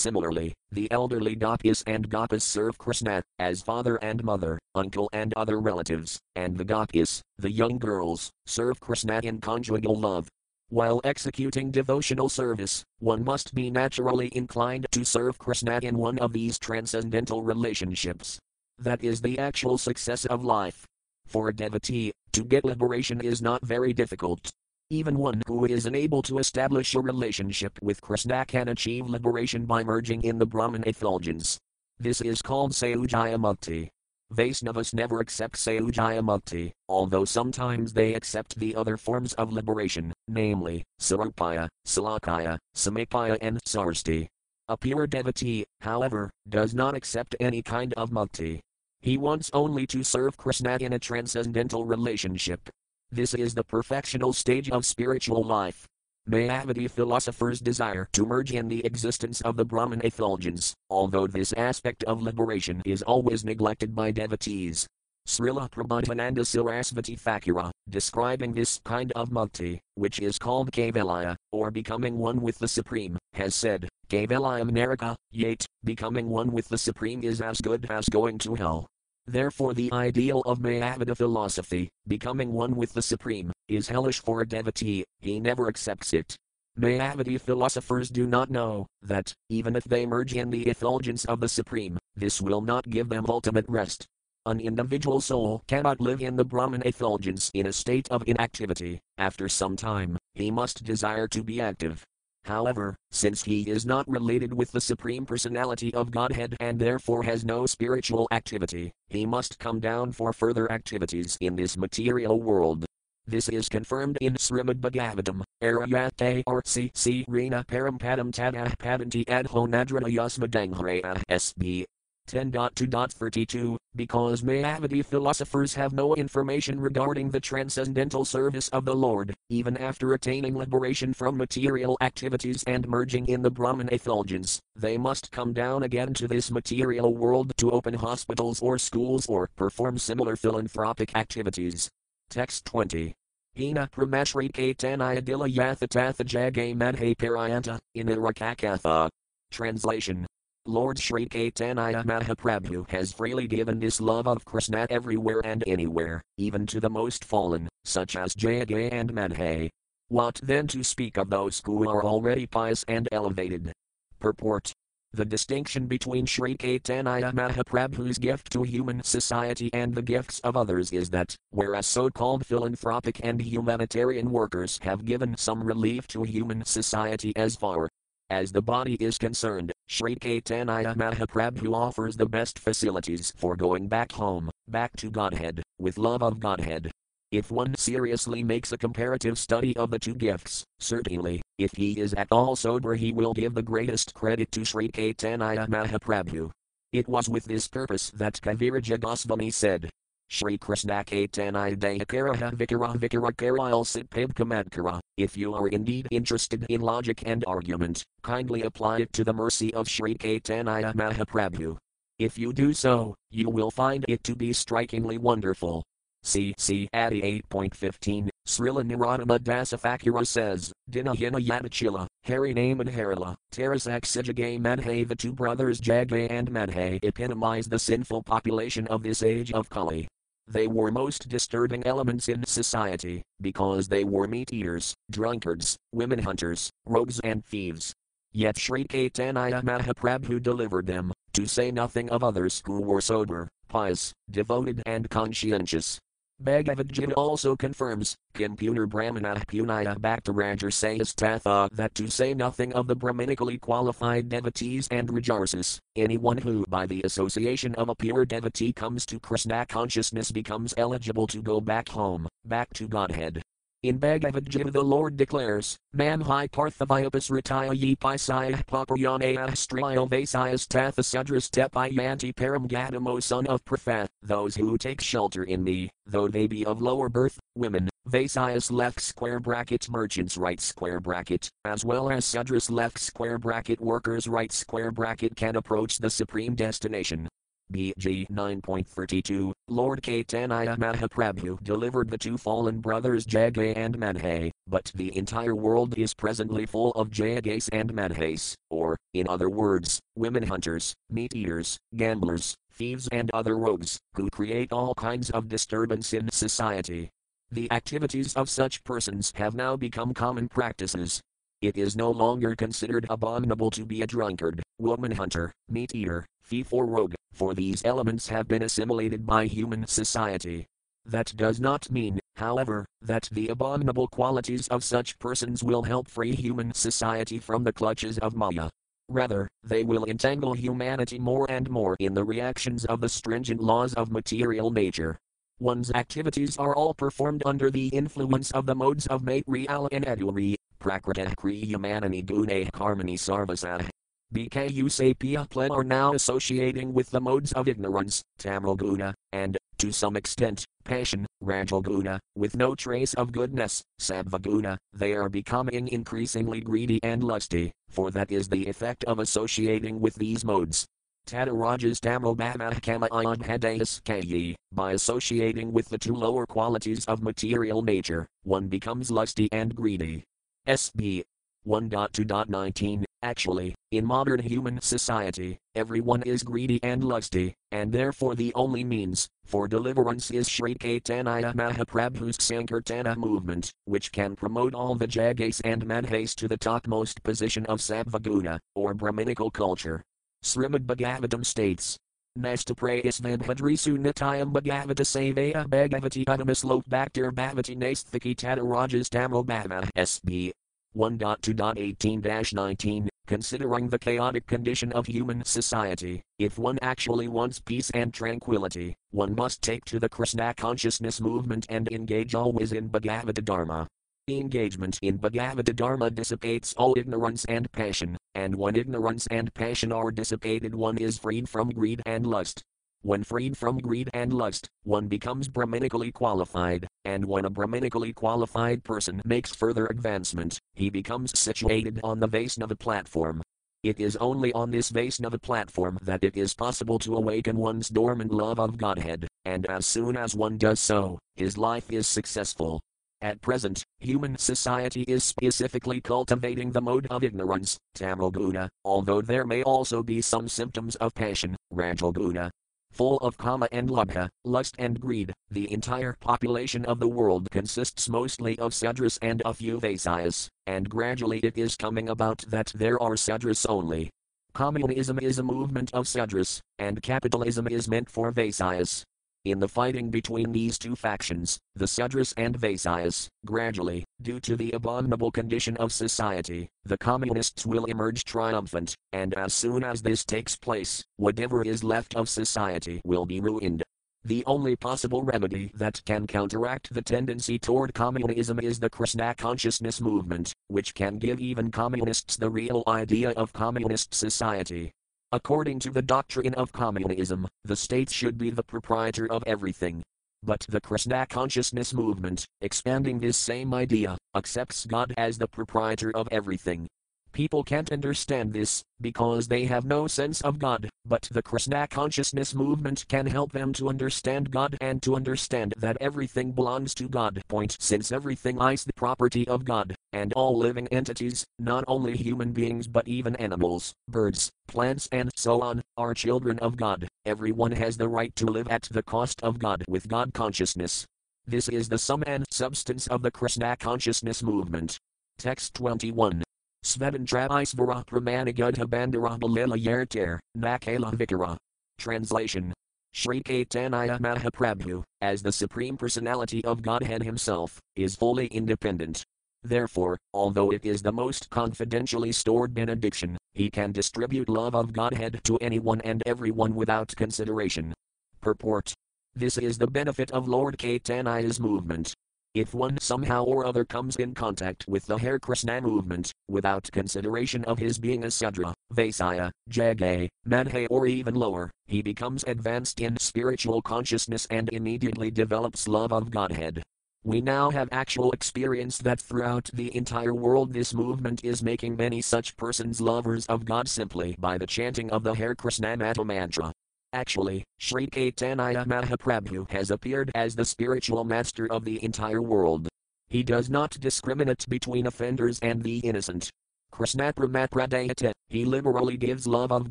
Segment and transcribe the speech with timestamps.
[0.00, 5.60] Similarly, the elderly gopis and gopas serve Krishna as father and mother, uncle and other
[5.60, 10.26] relatives, and the gopis, the young girls, serve Krishna in conjugal love.
[10.70, 16.32] While executing devotional service, one must be naturally inclined to serve Krishna in one of
[16.32, 18.38] these transcendental relationships.
[18.78, 20.86] That is the actual success of life.
[21.26, 24.50] For a devotee, to get liberation is not very difficult.
[24.92, 29.84] Even one who is unable to establish a relationship with Krishna can achieve liberation by
[29.84, 31.60] merging in the Brahman effulgence.
[32.00, 33.88] This is called Saujaya Mukti.
[34.34, 40.82] Vaisnavas never accept Saujaya Mukti, although sometimes they accept the other forms of liberation, namely,
[41.00, 44.26] Sarupaya, Salakaya, Samipaya, and Sarasti.
[44.66, 48.58] A pure devotee, however, does not accept any kind of mukti.
[49.00, 52.68] He wants only to serve Krishna in a transcendental relationship,
[53.12, 55.86] this is the perfectional stage of spiritual life.
[56.28, 62.04] Mayavadi philosophers desire to merge in the existence of the Brahman effulgence, although this aspect
[62.04, 64.86] of liberation is always neglected by devotees.
[65.26, 72.18] Srila Prabodhananda Sarasvati Thakura, describing this kind of mukti, which is called Kaivalya, or becoming
[72.18, 77.40] one with the Supreme, has said, Kaivalyam Naraka, yet, becoming one with the Supreme is
[77.40, 78.86] as good as going to hell.
[79.30, 84.48] Therefore, the ideal of Mayavada philosophy, becoming one with the Supreme, is hellish for a
[84.48, 86.34] devotee, he never accepts it.
[86.76, 91.48] Mayavadi philosophers do not know that, even if they merge in the effulgence of the
[91.48, 94.04] Supreme, this will not give them ultimate rest.
[94.46, 98.98] An individual soul cannot live in the Brahman effulgence in a state of inactivity.
[99.16, 102.02] After some time, he must desire to be active.
[102.44, 107.44] However, since he is not related with the Supreme Personality of Godhead and therefore has
[107.44, 112.84] no spiritual activity, he must come down for further activities in this material world.
[113.26, 121.22] This is confirmed in Srimad Bhagavatam, Arayate Si Rena Parampadam Tadah Padanti Adho Nadrana Yasmadanghraya
[121.30, 121.84] SB
[122.30, 129.76] 10.2.32, because Mayavadi philosophers have no information regarding the transcendental service of the Lord, even
[129.76, 135.52] after attaining liberation from material activities and merging in the Brahman effulgence, they must come
[135.52, 141.16] down again to this material world to open hospitals or schools or perform similar philanthropic
[141.16, 141.90] activities.
[142.28, 143.12] Text 20.
[143.58, 149.08] Hina Pramashri Kaitanaya Dila Yathatatha Jagai Madhai Parayanta, in Irakakatha.
[149.50, 150.28] Translation
[150.66, 156.66] Lord Sri Caitanya Mahaprabhu has freely given this love of Krishna everywhere and anywhere, even
[156.66, 159.70] to the most fallen, such as Jagai and Madhai.
[160.08, 163.72] What then to speak of those who are already pious and elevated?
[164.18, 164.74] Purport
[165.12, 170.92] the distinction between Sri Caitanya Mahaprabhu's gift to human society and the gifts of others
[170.92, 176.64] is that, whereas so called philanthropic and humanitarian workers have given some relief to human
[176.64, 177.88] society as far
[178.30, 184.12] as the body is concerned, Sri Caitanya Mahaprabhu offers the best facilities for going back
[184.12, 186.90] home, back to Godhead, with love of Godhead.
[187.32, 192.14] If one seriously makes a comparative study of the two gifts, certainly, if he is
[192.14, 196.50] at all sober, he will give the greatest credit to Sri Caitanya Mahaprabhu.
[196.92, 199.90] It was with this purpose that Kaviraja Goswami said,
[200.32, 205.00] Shri Krishna Caitanya Dayakaraha Vikara Vikara Karil Sitpib Kamadkara.
[205.16, 209.74] If you are indeed interested in logic and argument, kindly apply it to the mercy
[209.74, 211.76] of Shri Caitanya Mahaprabhu.
[212.20, 215.82] If you do so, you will find it to be strikingly wonderful.
[216.22, 216.54] See,
[216.94, 224.60] Adi 8.15, Srila Narottama Dasa Thakura says, Dinahina Yadachila, Hari Name and Harila, Tarasak Sijagay
[224.60, 229.68] Madhe The two brothers Jagai and Madhai epitomize the sinful population of this age of
[229.68, 230.06] Kali.
[230.50, 236.70] They were most disturbing elements in society, because they were meat eaters, drunkards, women hunters,
[236.84, 237.94] rogues, and thieves.
[238.32, 244.12] Yet Sri Caitanya Mahaprabhu delivered them, to say nothing of others who were sober, pious,
[244.28, 246.00] devoted, and conscientious.
[246.40, 252.86] Bhagavad Gita also confirms, Kimpunar Brahmana Punaya Bhaktarajar says Tatha that to say nothing of
[252.86, 258.72] the Brahminically qualified devotees and Rajarsis, anyone who by the association of a pure devotee
[258.72, 263.42] comes to Krishna consciousness becomes eligible to go back home, back to Godhead.
[263.82, 272.34] In Bhagavad Gita the Lord declares, Manhai Parthavyapus Ritayi Pisaya Papayanayah Striyo Vasayas Tathasudras Tepayanti
[272.34, 276.82] Param Gadamo son of Pritha, those who take shelter in me, though they be of
[276.82, 282.70] lower birth, women, Vaisyas left square bracket merchants right square bracket, as well as Sudras
[282.70, 287.30] left square bracket workers right square bracket can approach the supreme destination.
[287.72, 295.16] BG 9.32, Lord Caitanya Mahaprabhu delivered the two fallen brothers Jagai and Madhai, but the
[295.16, 300.94] entire world is presently full of Jagas and Madhes, or, in other words, women hunters,
[301.10, 307.10] meat eaters, gamblers, thieves, and other rogues, who create all kinds of disturbance in society.
[307.52, 311.20] The activities of such persons have now become common practices,
[311.60, 316.24] it is no longer considered abominable to be a drunkard, woman hunter, meat eater,
[316.70, 320.66] or rogue, for these elements have been assimilated by human society.
[321.06, 326.34] That does not mean, however, that the abominable qualities of such persons will help free
[326.34, 328.68] human society from the clutches of Maya.
[329.08, 333.94] Rather, they will entangle humanity more and more in the reactions of the stringent laws
[333.94, 335.18] of material nature.
[335.58, 340.56] One's activities are all performed under the influence of the modes of material and adultery,
[340.80, 343.88] Prakritah Kriyamanani Gune Karmani Sarvasa.
[344.32, 350.14] BKU Sapia Plen are now associating with the modes of ignorance, Tamoguna, and, to some
[350.14, 357.24] extent, passion, Rajoguna, with no trace of goodness, Sattvaguna, they are becoming increasingly greedy and
[357.24, 360.86] lusty, for that is the effect of associating with these modes.
[361.26, 368.28] Tatarajas Tamobama Kama Ayadhadayas Kayi, by associating with the two lower qualities of material nature,
[368.44, 370.22] one becomes lusty and greedy.
[370.68, 371.24] SB
[371.66, 378.82] 1.2.19 Actually, in modern human society, everyone is greedy and lusty, and therefore the only
[378.82, 385.60] means for deliverance is Sri Caitanya Mahaprabhu's Sankirtana movement, which can promote all the Jagas
[385.64, 390.02] and Madhas to the topmost position of Sattvaguna, or Brahminical culture.
[390.42, 391.98] Srimad Bhagavatam states,
[392.36, 400.52] Nasta prayas Vabhadrisu Nitayam Bhagavata Savaya Bhagavati Udamaslok Bhaktir Bhavati Nasthiki Tatarajas Tamobhava SB
[400.96, 408.12] 1.2.18 19 Considering the chaotic condition of human society, if one actually wants peace and
[408.12, 413.86] tranquility, one must take to the Krishna consciousness movement and engage always in Bhagavata Dharma.
[414.26, 420.10] Engagement in Bhagavata Dharma dissipates all ignorance and passion, and when ignorance and passion are
[420.10, 422.64] dissipated, one is freed from greed and lust.
[423.02, 428.84] When freed from greed and lust, one becomes Brahminically qualified, and when a Brahminically qualified
[428.84, 433.40] person makes further advancement, he becomes situated on the Vaisnava platform.
[433.82, 438.32] It is only on this Vaisnava platform that it is possible to awaken one's dormant
[438.32, 442.82] love of Godhead, and as soon as one does so, his life is successful.
[443.22, 449.62] At present, human society is specifically cultivating the mode of ignorance, Tamoguna, although there may
[449.62, 452.50] also be some symptoms of passion, Rajoguna.
[452.90, 458.08] Full of kama and lobha, lust and greed, the entire population of the world consists
[458.08, 463.00] mostly of Sudras and a few Vaisyas, and gradually it is coming about that there
[463.00, 464.10] are Sudras only.
[464.52, 469.04] Communism is a movement of Sudras, and capitalism is meant for Vaisyas.
[469.46, 474.70] In the fighting between these two factions, the Sudras and Vaisyas, gradually, due to the
[474.72, 480.56] abominable condition of society, the communists will emerge triumphant, and as soon as this takes
[480.56, 483.82] place, whatever is left of society will be ruined.
[484.26, 490.02] The only possible remedy that can counteract the tendency toward communism is the Krishna consciousness
[490.02, 494.92] movement, which can give even communists the real idea of communist society.
[495.32, 500.02] According to the doctrine of communism, the state should be the proprietor of everything.
[500.42, 506.26] But the Krishna consciousness movement, expanding this same idea, accepts God as the proprietor of
[506.32, 506.88] everything,
[507.32, 512.54] People can't understand this, because they have no sense of God, but the Krishna consciousness
[512.54, 517.40] movement can help them to understand God and to understand that everything belongs to God.
[517.48, 522.52] Point since everything is the property of God, and all living entities, not only human
[522.52, 527.08] beings but even animals, birds, plants, and so on, are children of God.
[527.24, 531.06] Everyone has the right to live at the cost of God with God consciousness.
[531.46, 534.98] This is the sum and substance of the Krishna consciousness movement.
[535.38, 536.42] Text 21.
[536.84, 541.56] Svedantravisvara Pramanagudha Bandarabalila Yerter, Nakala Vikara.
[541.98, 542.72] Translation
[543.12, 549.24] Sri Caitanya Mahaprabhu, as the Supreme Personality of Godhead Himself, is fully independent.
[549.62, 555.40] Therefore, although it is the most confidentially stored benediction, he can distribute love of Godhead
[555.44, 557.92] to anyone and everyone without consideration.
[558.40, 558.94] Purport
[559.34, 562.14] This is the benefit of Lord Caitanya's movement.
[562.54, 567.64] If one somehow or other comes in contact with the Hare Krishna movement, without consideration
[567.66, 573.16] of his being a Sudra, Vaisya, Jagai, Madhai or even lower, he becomes advanced in
[573.18, 576.82] spiritual consciousness and immediately develops love of Godhead.
[577.22, 582.22] We now have actual experience that throughout the entire world this movement is making many
[582.22, 586.72] such persons lovers of God simply by the chanting of the Hare Krishna Mantra.
[587.12, 592.88] Actually, Sri Caitanya Mahaprabhu has appeared as the spiritual master of the entire world.
[593.28, 596.48] He does not discriminate between offenders and the innocent.
[596.90, 599.90] Krishna Pradayata, he liberally gives love of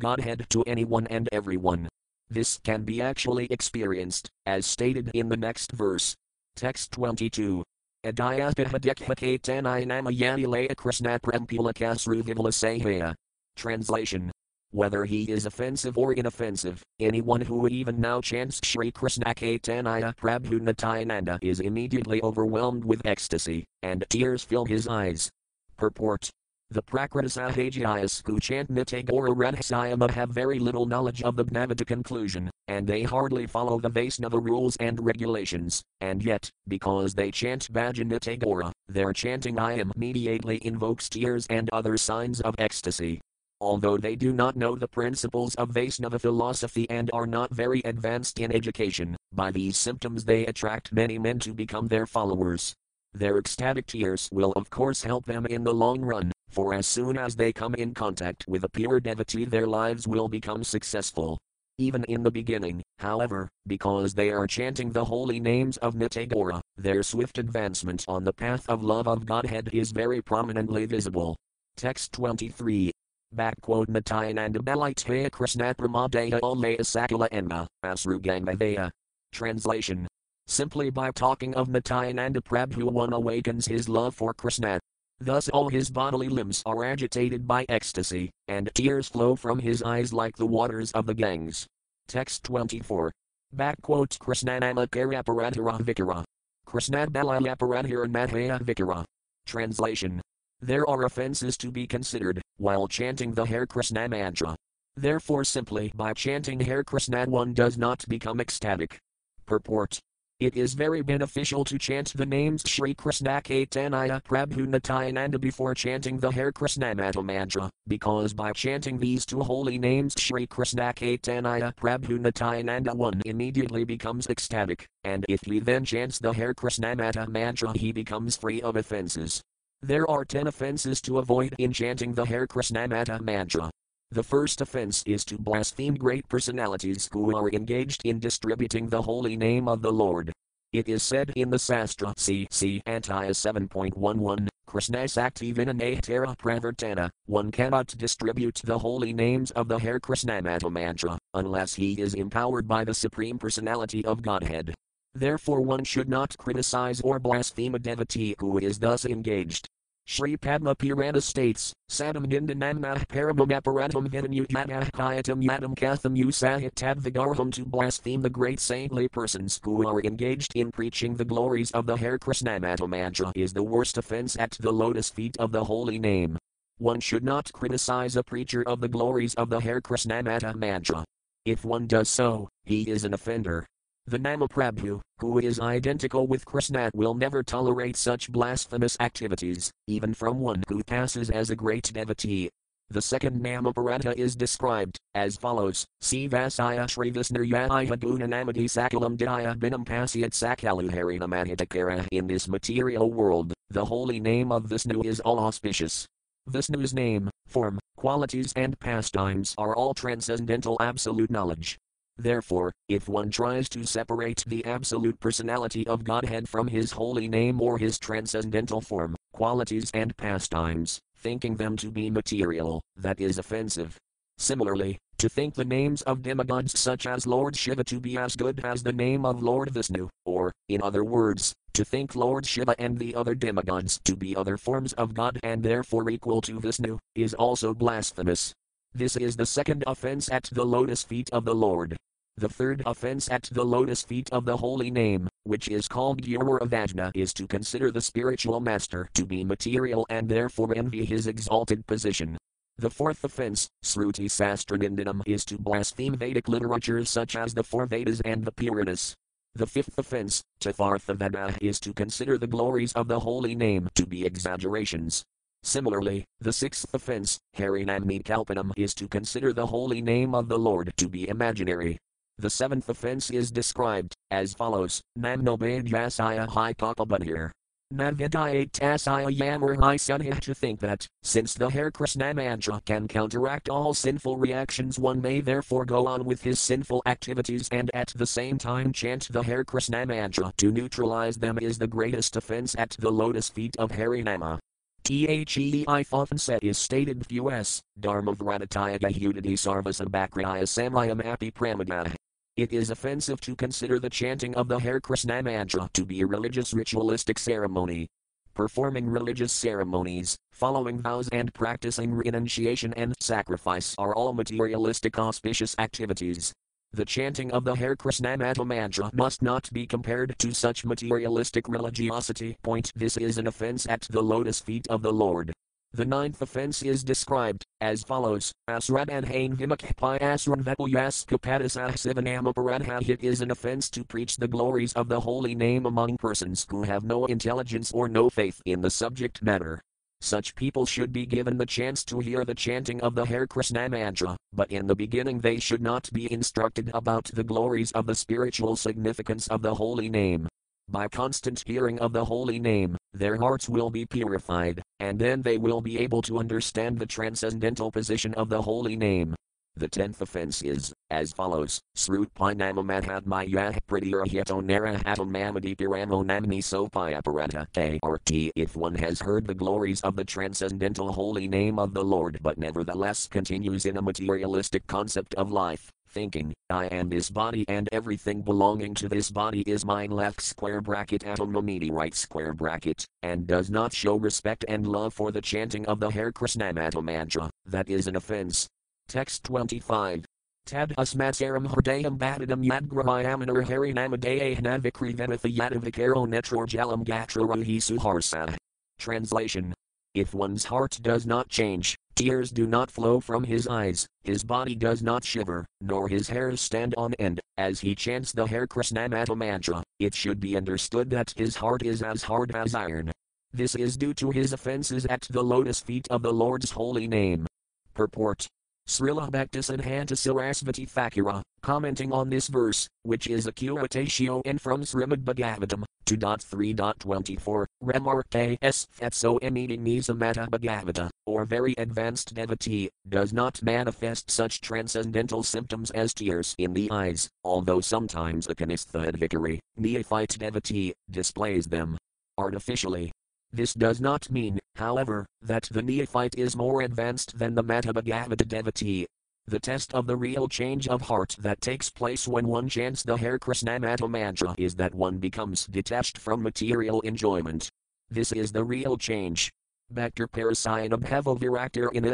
[0.00, 1.88] Godhead to anyone and everyone.
[2.28, 6.14] This can be actually experienced, as stated in the next verse.
[6.60, 7.64] Text 22.
[8.04, 13.14] Adayatahadekhaketanai namayani Krishna Prampulakasruvivalasahaya.
[13.56, 14.30] Translation
[14.72, 20.60] whether he is offensive or inoffensive, anyone who even now chants Sri Krishna Caitanya Prabhu
[20.60, 25.30] Nityananda is immediately overwhelmed with ecstasy, and tears fill his eyes.
[25.78, 26.28] Purport
[26.72, 32.86] the Prakritasahajiyas who chant Nitai-Gaura Radhasayama have very little knowledge of the Bhagavata conclusion, and
[32.86, 39.12] they hardly follow the Vaisnava rules and regulations, and yet, because they chant Bhajan their
[39.12, 43.20] chanting I am immediately invokes tears and other signs of ecstasy.
[43.60, 48.38] Although they do not know the principles of Vaisnava philosophy and are not very advanced
[48.38, 52.74] in education, by these symptoms they attract many men to become their followers.
[53.12, 57.16] Their ecstatic tears will of course help them in the long run, for as soon
[57.16, 61.38] as they come in contact with a pure devotee, their lives will become successful.
[61.78, 67.02] Even in the beginning, however, because they are chanting the holy names of Nitai-Gaura, their
[67.02, 71.36] swift advancement on the path of love of Godhead is very prominently visible.
[71.76, 72.90] Text 23
[73.34, 78.90] Backquote Nityananda Balitaya Krishna Pramadaya Olaya Sakala Enma, Asrugangavaya.
[79.32, 80.08] Translation.
[80.48, 84.80] Simply by talking of Nityananda Prabhu one awakens his love for Krishna.
[85.22, 90.14] Thus all his bodily limbs are agitated by ecstasy, and tears flow from his eyes
[90.14, 91.66] like the waters of the Ganges.
[92.08, 93.12] Text 24.
[93.54, 96.24] Backquote Krishnanama Karaparadhara Vikara.
[96.64, 99.04] Krishna Balayaparadhara Madhaya Vikara.
[99.44, 100.22] Translation.
[100.62, 104.56] There are offenses to be considered while chanting the Hare Krishna mantra.
[104.96, 108.98] Therefore, simply by chanting Hare Krishna, one does not become ecstatic.
[109.44, 109.98] Purport
[110.40, 116.18] it is very beneficial to chant the names Sri Krishna Caitanya Prabhu Nityananda before chanting
[116.18, 121.74] the Hare Krishna Krishnamata mantra, because by chanting these two holy names Sri Krishna Caitanya
[121.74, 127.28] Prabhu Nityananda one immediately becomes ecstatic, and if he then chants the Hare Krishna Krishnamata
[127.28, 129.42] mantra he becomes free of offenses.
[129.82, 133.70] There are ten offenses to avoid in chanting the Hare Krishna Krishnamata mantra.
[134.12, 139.36] The first offense is to blaspheme great personalities who are engaged in distributing the holy
[139.36, 140.32] name of the Lord.
[140.72, 147.86] It is said in the Sastra CC Antya 7.11, Krishna Sakti Vinanahtara Pravartana, one cannot
[147.98, 152.94] distribute the holy names of the Hare Krishnamata mantra, unless he is empowered by the
[152.94, 154.74] Supreme Personality of Godhead.
[155.14, 159.68] Therefore, one should not criticize or blaspheme a devotee who is thus engaged.
[160.12, 168.58] Sri Padma Purana states, Sadam Nindanamah Paramamaparatam Vidanyutmanahayatam Yadam Katham Usahitadvigarham to blaspheme the great
[168.58, 173.52] saintly persons who are engaged in preaching the glories of the Hare Krishnamata mantra is
[173.52, 176.36] the worst offense at the lotus feet of the holy name.
[176.78, 181.04] One should not criticize a preacher of the glories of the Hare Krishnamata mantra.
[181.44, 183.64] If one does so, he is an offender.
[184.10, 190.40] The Namaprabhu, who is identical with Krishna, will never tolerate such blasphemous activities, even from
[190.40, 192.50] one who passes as a great devotee.
[192.88, 200.32] The second Namaparadha is described as follows Sivasaya Sri Visnuyaya Gunanamadi Sakalam Daya Binam Pasyat
[200.32, 202.08] Sakaluharinamaditakara.
[202.10, 206.04] In this material world, the holy name of Vishnu is all auspicious.
[206.48, 211.78] Vishnu's name, form, qualities, and pastimes are all transcendental absolute knowledge.
[212.22, 217.62] Therefore, if one tries to separate the absolute personality of Godhead from his holy name
[217.62, 223.96] or his transcendental form, qualities, and pastimes, thinking them to be material, that is offensive.
[224.36, 228.60] Similarly, to think the names of demigods such as Lord Shiva to be as good
[228.66, 232.98] as the name of Lord Vishnu, or, in other words, to think Lord Shiva and
[232.98, 237.32] the other demigods to be other forms of God and therefore equal to Vishnu, is
[237.32, 238.52] also blasphemous.
[238.92, 241.96] This is the second offense at the lotus feet of the Lord.
[242.40, 247.10] The third offense at the lotus feet of the holy name, which is called Guruvajna,
[247.14, 252.38] is to consider the spiritual master to be material and therefore envy his exalted position.
[252.78, 258.22] The fourth offense, Sruti Sastranindinam, is to blaspheme Vedic literatures such as the four Vedas
[258.22, 259.14] and the Puranas.
[259.54, 264.24] The fifth offense, Tatharthavada, is to consider the glories of the holy name to be
[264.24, 265.24] exaggerations.
[265.62, 270.94] Similarly, the sixth offense, Harinamni Kalpanam, is to consider the holy name of the Lord
[270.96, 271.98] to be imaginary.
[272.40, 277.50] The seventh offense is described as follows Namno Bhadyasaya Hi Kakabadhir.
[277.92, 283.92] Navidayat tasaya yamar sudhih to think that, since the Hare Krishna mantra can counteract all
[283.92, 288.56] sinful reactions, one may therefore go on with his sinful activities and at the same
[288.56, 293.12] time chant the Hare Krishna mantra to neutralize them is the greatest offense at the
[293.12, 294.58] lotus feet of Harinama.
[295.04, 302.14] THEI said is stated US, Dharma Vratataya Gahudadi Sarvasa Bakraya Samayam Api Pramada.
[302.60, 306.26] It is offensive to consider the chanting of the Hare Krishna mantra to be a
[306.26, 308.06] religious ritualistic ceremony.
[308.52, 316.52] Performing religious ceremonies, following vows, and practicing renunciation and sacrifice are all materialistic auspicious activities.
[316.92, 322.58] The chanting of the Hare Krishna mantra must not be compared to such materialistic religiosity.
[322.62, 325.54] Point this is an offense at the lotus feet of the Lord.
[325.92, 333.08] The ninth offense is described as follows Asradanhain Vimakpai Asranvepulyas Kapadasah Sivanamaparadha.
[333.08, 336.84] It is an offense to preach the glories of the holy name among persons who
[336.84, 339.82] have no intelligence or no faith in the subject matter.
[340.20, 343.88] Such people should be given the chance to hear the chanting of the Hare Krishna
[343.88, 348.14] mantra, but in the beginning they should not be instructed about the glories of the
[348.14, 350.46] spiritual significance of the holy name.
[350.88, 355.58] By constant hearing of the holy name, their hearts will be purified, and then they
[355.58, 359.34] will be able to understand the transcendental position of the holy name.
[359.76, 368.30] The tenth offense is, as follows, Srutpinama Mahatmaya Pradirahiyato Narahatam Mamadipiramo Namni Sopayaparata ART.
[368.56, 372.58] If one has heard the glories of the transcendental holy name of the Lord but
[372.58, 378.42] nevertheless continues in a materialistic concept of life, thinking, I am this body and everything
[378.42, 381.54] belonging to this body is mine left square bracket atom
[381.92, 386.10] right square bracket, and does not show respect and love for the chanting of the
[386.10, 388.68] Hare Krishna mantra, that is an offense.
[389.08, 390.24] Text 25.
[390.66, 398.56] Tad asmatsaram hrdayam badadam yadgrahayamanar harinamadaye navikrivenatha yadavikaro netror jalam gatrarahi suharsa.
[398.98, 399.74] Translation.
[400.14, 404.74] If one's heart does not change, Tears do not flow from his eyes, his body
[404.74, 409.08] does not shiver, nor his hairs stand on end, as he chants the Hare Krishna
[409.08, 409.82] mantra.
[409.98, 413.10] It should be understood that his heart is as hard as iron.
[413.52, 417.46] This is due to his offenses at the lotus feet of the Lord's holy name.
[417.94, 418.46] Purport
[418.88, 425.24] Srila Bhaktisiddhanta Sarasvati Thakura, commenting on this verse, which is a quotation in from Srimad
[425.24, 434.30] Bhagavatam, 2.3.24, remarked as Fatso meaning Nisamata Bhagavata, or very advanced devotee, does not manifest
[434.30, 440.92] such transcendental symptoms as tears in the eyes, although sometimes a kanistha adhikari, neophyte devotee,
[441.10, 441.96] displays them
[442.38, 443.12] artificially.
[443.52, 449.06] This does not mean, however, that the neophyte is more advanced than the Mahabhagavata devotee.
[449.46, 453.16] The test of the real change of heart that takes place when one chants the
[453.16, 457.68] Hare Krishna mantra is that one becomes detached from material enjoyment.
[458.08, 459.50] This is the real change.
[459.92, 462.04] Bhaktir Parasayanam Bhava Viraktir in.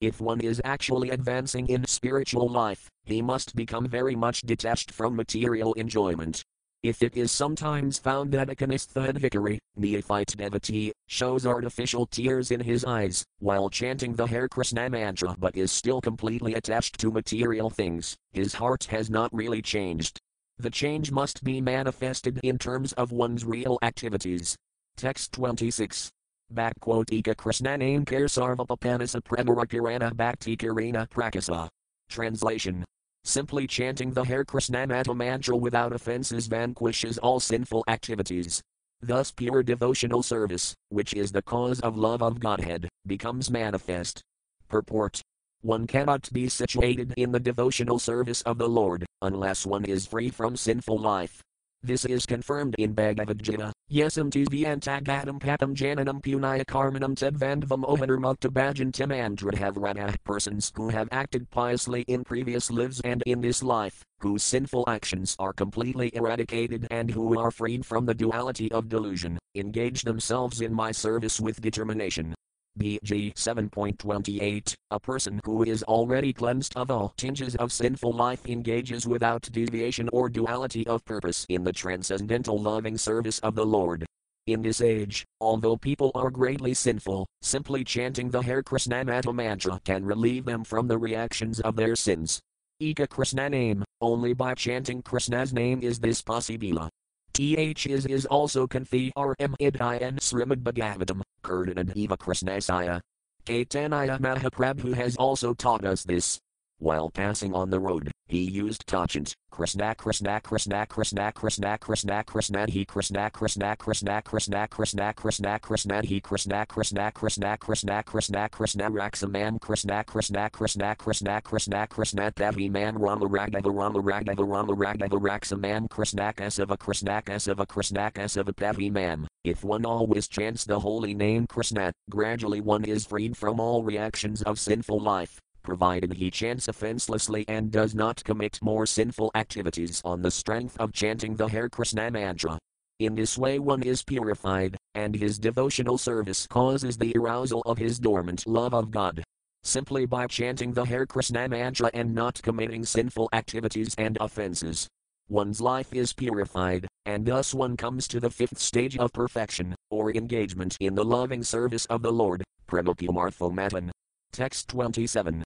[0.00, 5.14] If one is actually advancing in spiritual life, he must become very much detached from
[5.14, 6.42] material enjoyment.
[6.82, 12.60] If it is sometimes found that a kanistha adhikari, neophyte devotee, shows artificial tears in
[12.60, 17.70] his eyes, while chanting the Hare Krishna mantra but is still completely attached to material
[17.70, 20.20] things, his heart has not really changed.
[20.58, 24.56] The change must be manifested in terms of one's real activities.
[24.96, 26.10] Text 26.
[26.54, 31.68] Backquote Ika Krishna name Kar Sarvapapanasa Premarakirana Bhakti Kirina Prakasa.
[32.08, 32.84] Translation
[33.26, 38.62] Simply chanting the Hare Krishna mantra without offenses vanquishes all sinful activities.
[39.02, 44.22] Thus, pure devotional service, which is the cause of love of Godhead, becomes manifest.
[44.68, 45.20] Purport
[45.62, 50.30] One cannot be situated in the devotional service of the Lord unless one is free
[50.30, 51.42] from sinful life.
[51.82, 53.72] This is confirmed in Bhagavad Gita.
[53.92, 60.16] Yesam tusvyantagadam patam jananam punaya karmanam tedvandvam ohanarmuktabhajantam andradhavrana.
[60.24, 65.36] Persons who have acted piously in previous lives and in this life, whose sinful actions
[65.38, 70.74] are completely eradicated and who are freed from the duality of delusion, engage themselves in
[70.74, 72.34] my service with determination.
[72.78, 79.06] BG 7.28 A person who is already cleansed of all tinges of sinful life engages
[79.06, 84.04] without deviation or duality of purpose in the transcendental loving service of the Lord.
[84.46, 90.04] In this age, although people are greatly sinful, simply chanting the Hare Krishna mantra can
[90.04, 92.40] relieve them from the reactions of their sins.
[92.80, 96.90] Eka Krishna name, only by chanting Krishna's name is this possible.
[97.32, 103.00] Th is is also Kanthi RM Idin Srimad Bhagavatam, Kirtanad Eva Krishnasaya.
[103.44, 106.40] Caitanya Mahaprabhu has also taught us this.
[106.78, 112.66] While passing on the road, he used tachant, Krishna Krishna Krishna Krishna Krishna Krishna Krishna
[112.68, 118.90] he Krishna Krishna Krishna Krishna Krishna Krishna Krishna he Krishna Krishna Krishna Krishna Krishna Krishna
[118.90, 125.18] Raksaman Krishna Krishna Krishna Krishna Krishna Krishna Tavi man Rama Ragdava Rama Ragdava Rama Ragdava
[125.18, 129.26] Raksaman Krishna Kasava Krishna Kasava Krishna Kasava Tavi man.
[129.44, 134.42] If one always chants the holy name Krishna, gradually one is freed from all reactions
[134.42, 140.22] of sinful life provided he chants offenselessly and does not commit more sinful activities on
[140.22, 142.56] the strength of chanting the Hare Krishna mantra.
[143.00, 147.98] In this way, one is purified, and his devotional service causes the arousal of his
[147.98, 149.22] dormant love of God.
[149.64, 154.86] Simply by chanting the Hare Krishna mantra and not committing sinful activities and offenses,
[155.28, 160.12] one's life is purified, and thus one comes to the fifth stage of perfection, or
[160.12, 162.44] engagement in the loving service of the Lord.
[162.68, 163.90] Premopumarthomatan.
[164.32, 165.42] Text 27.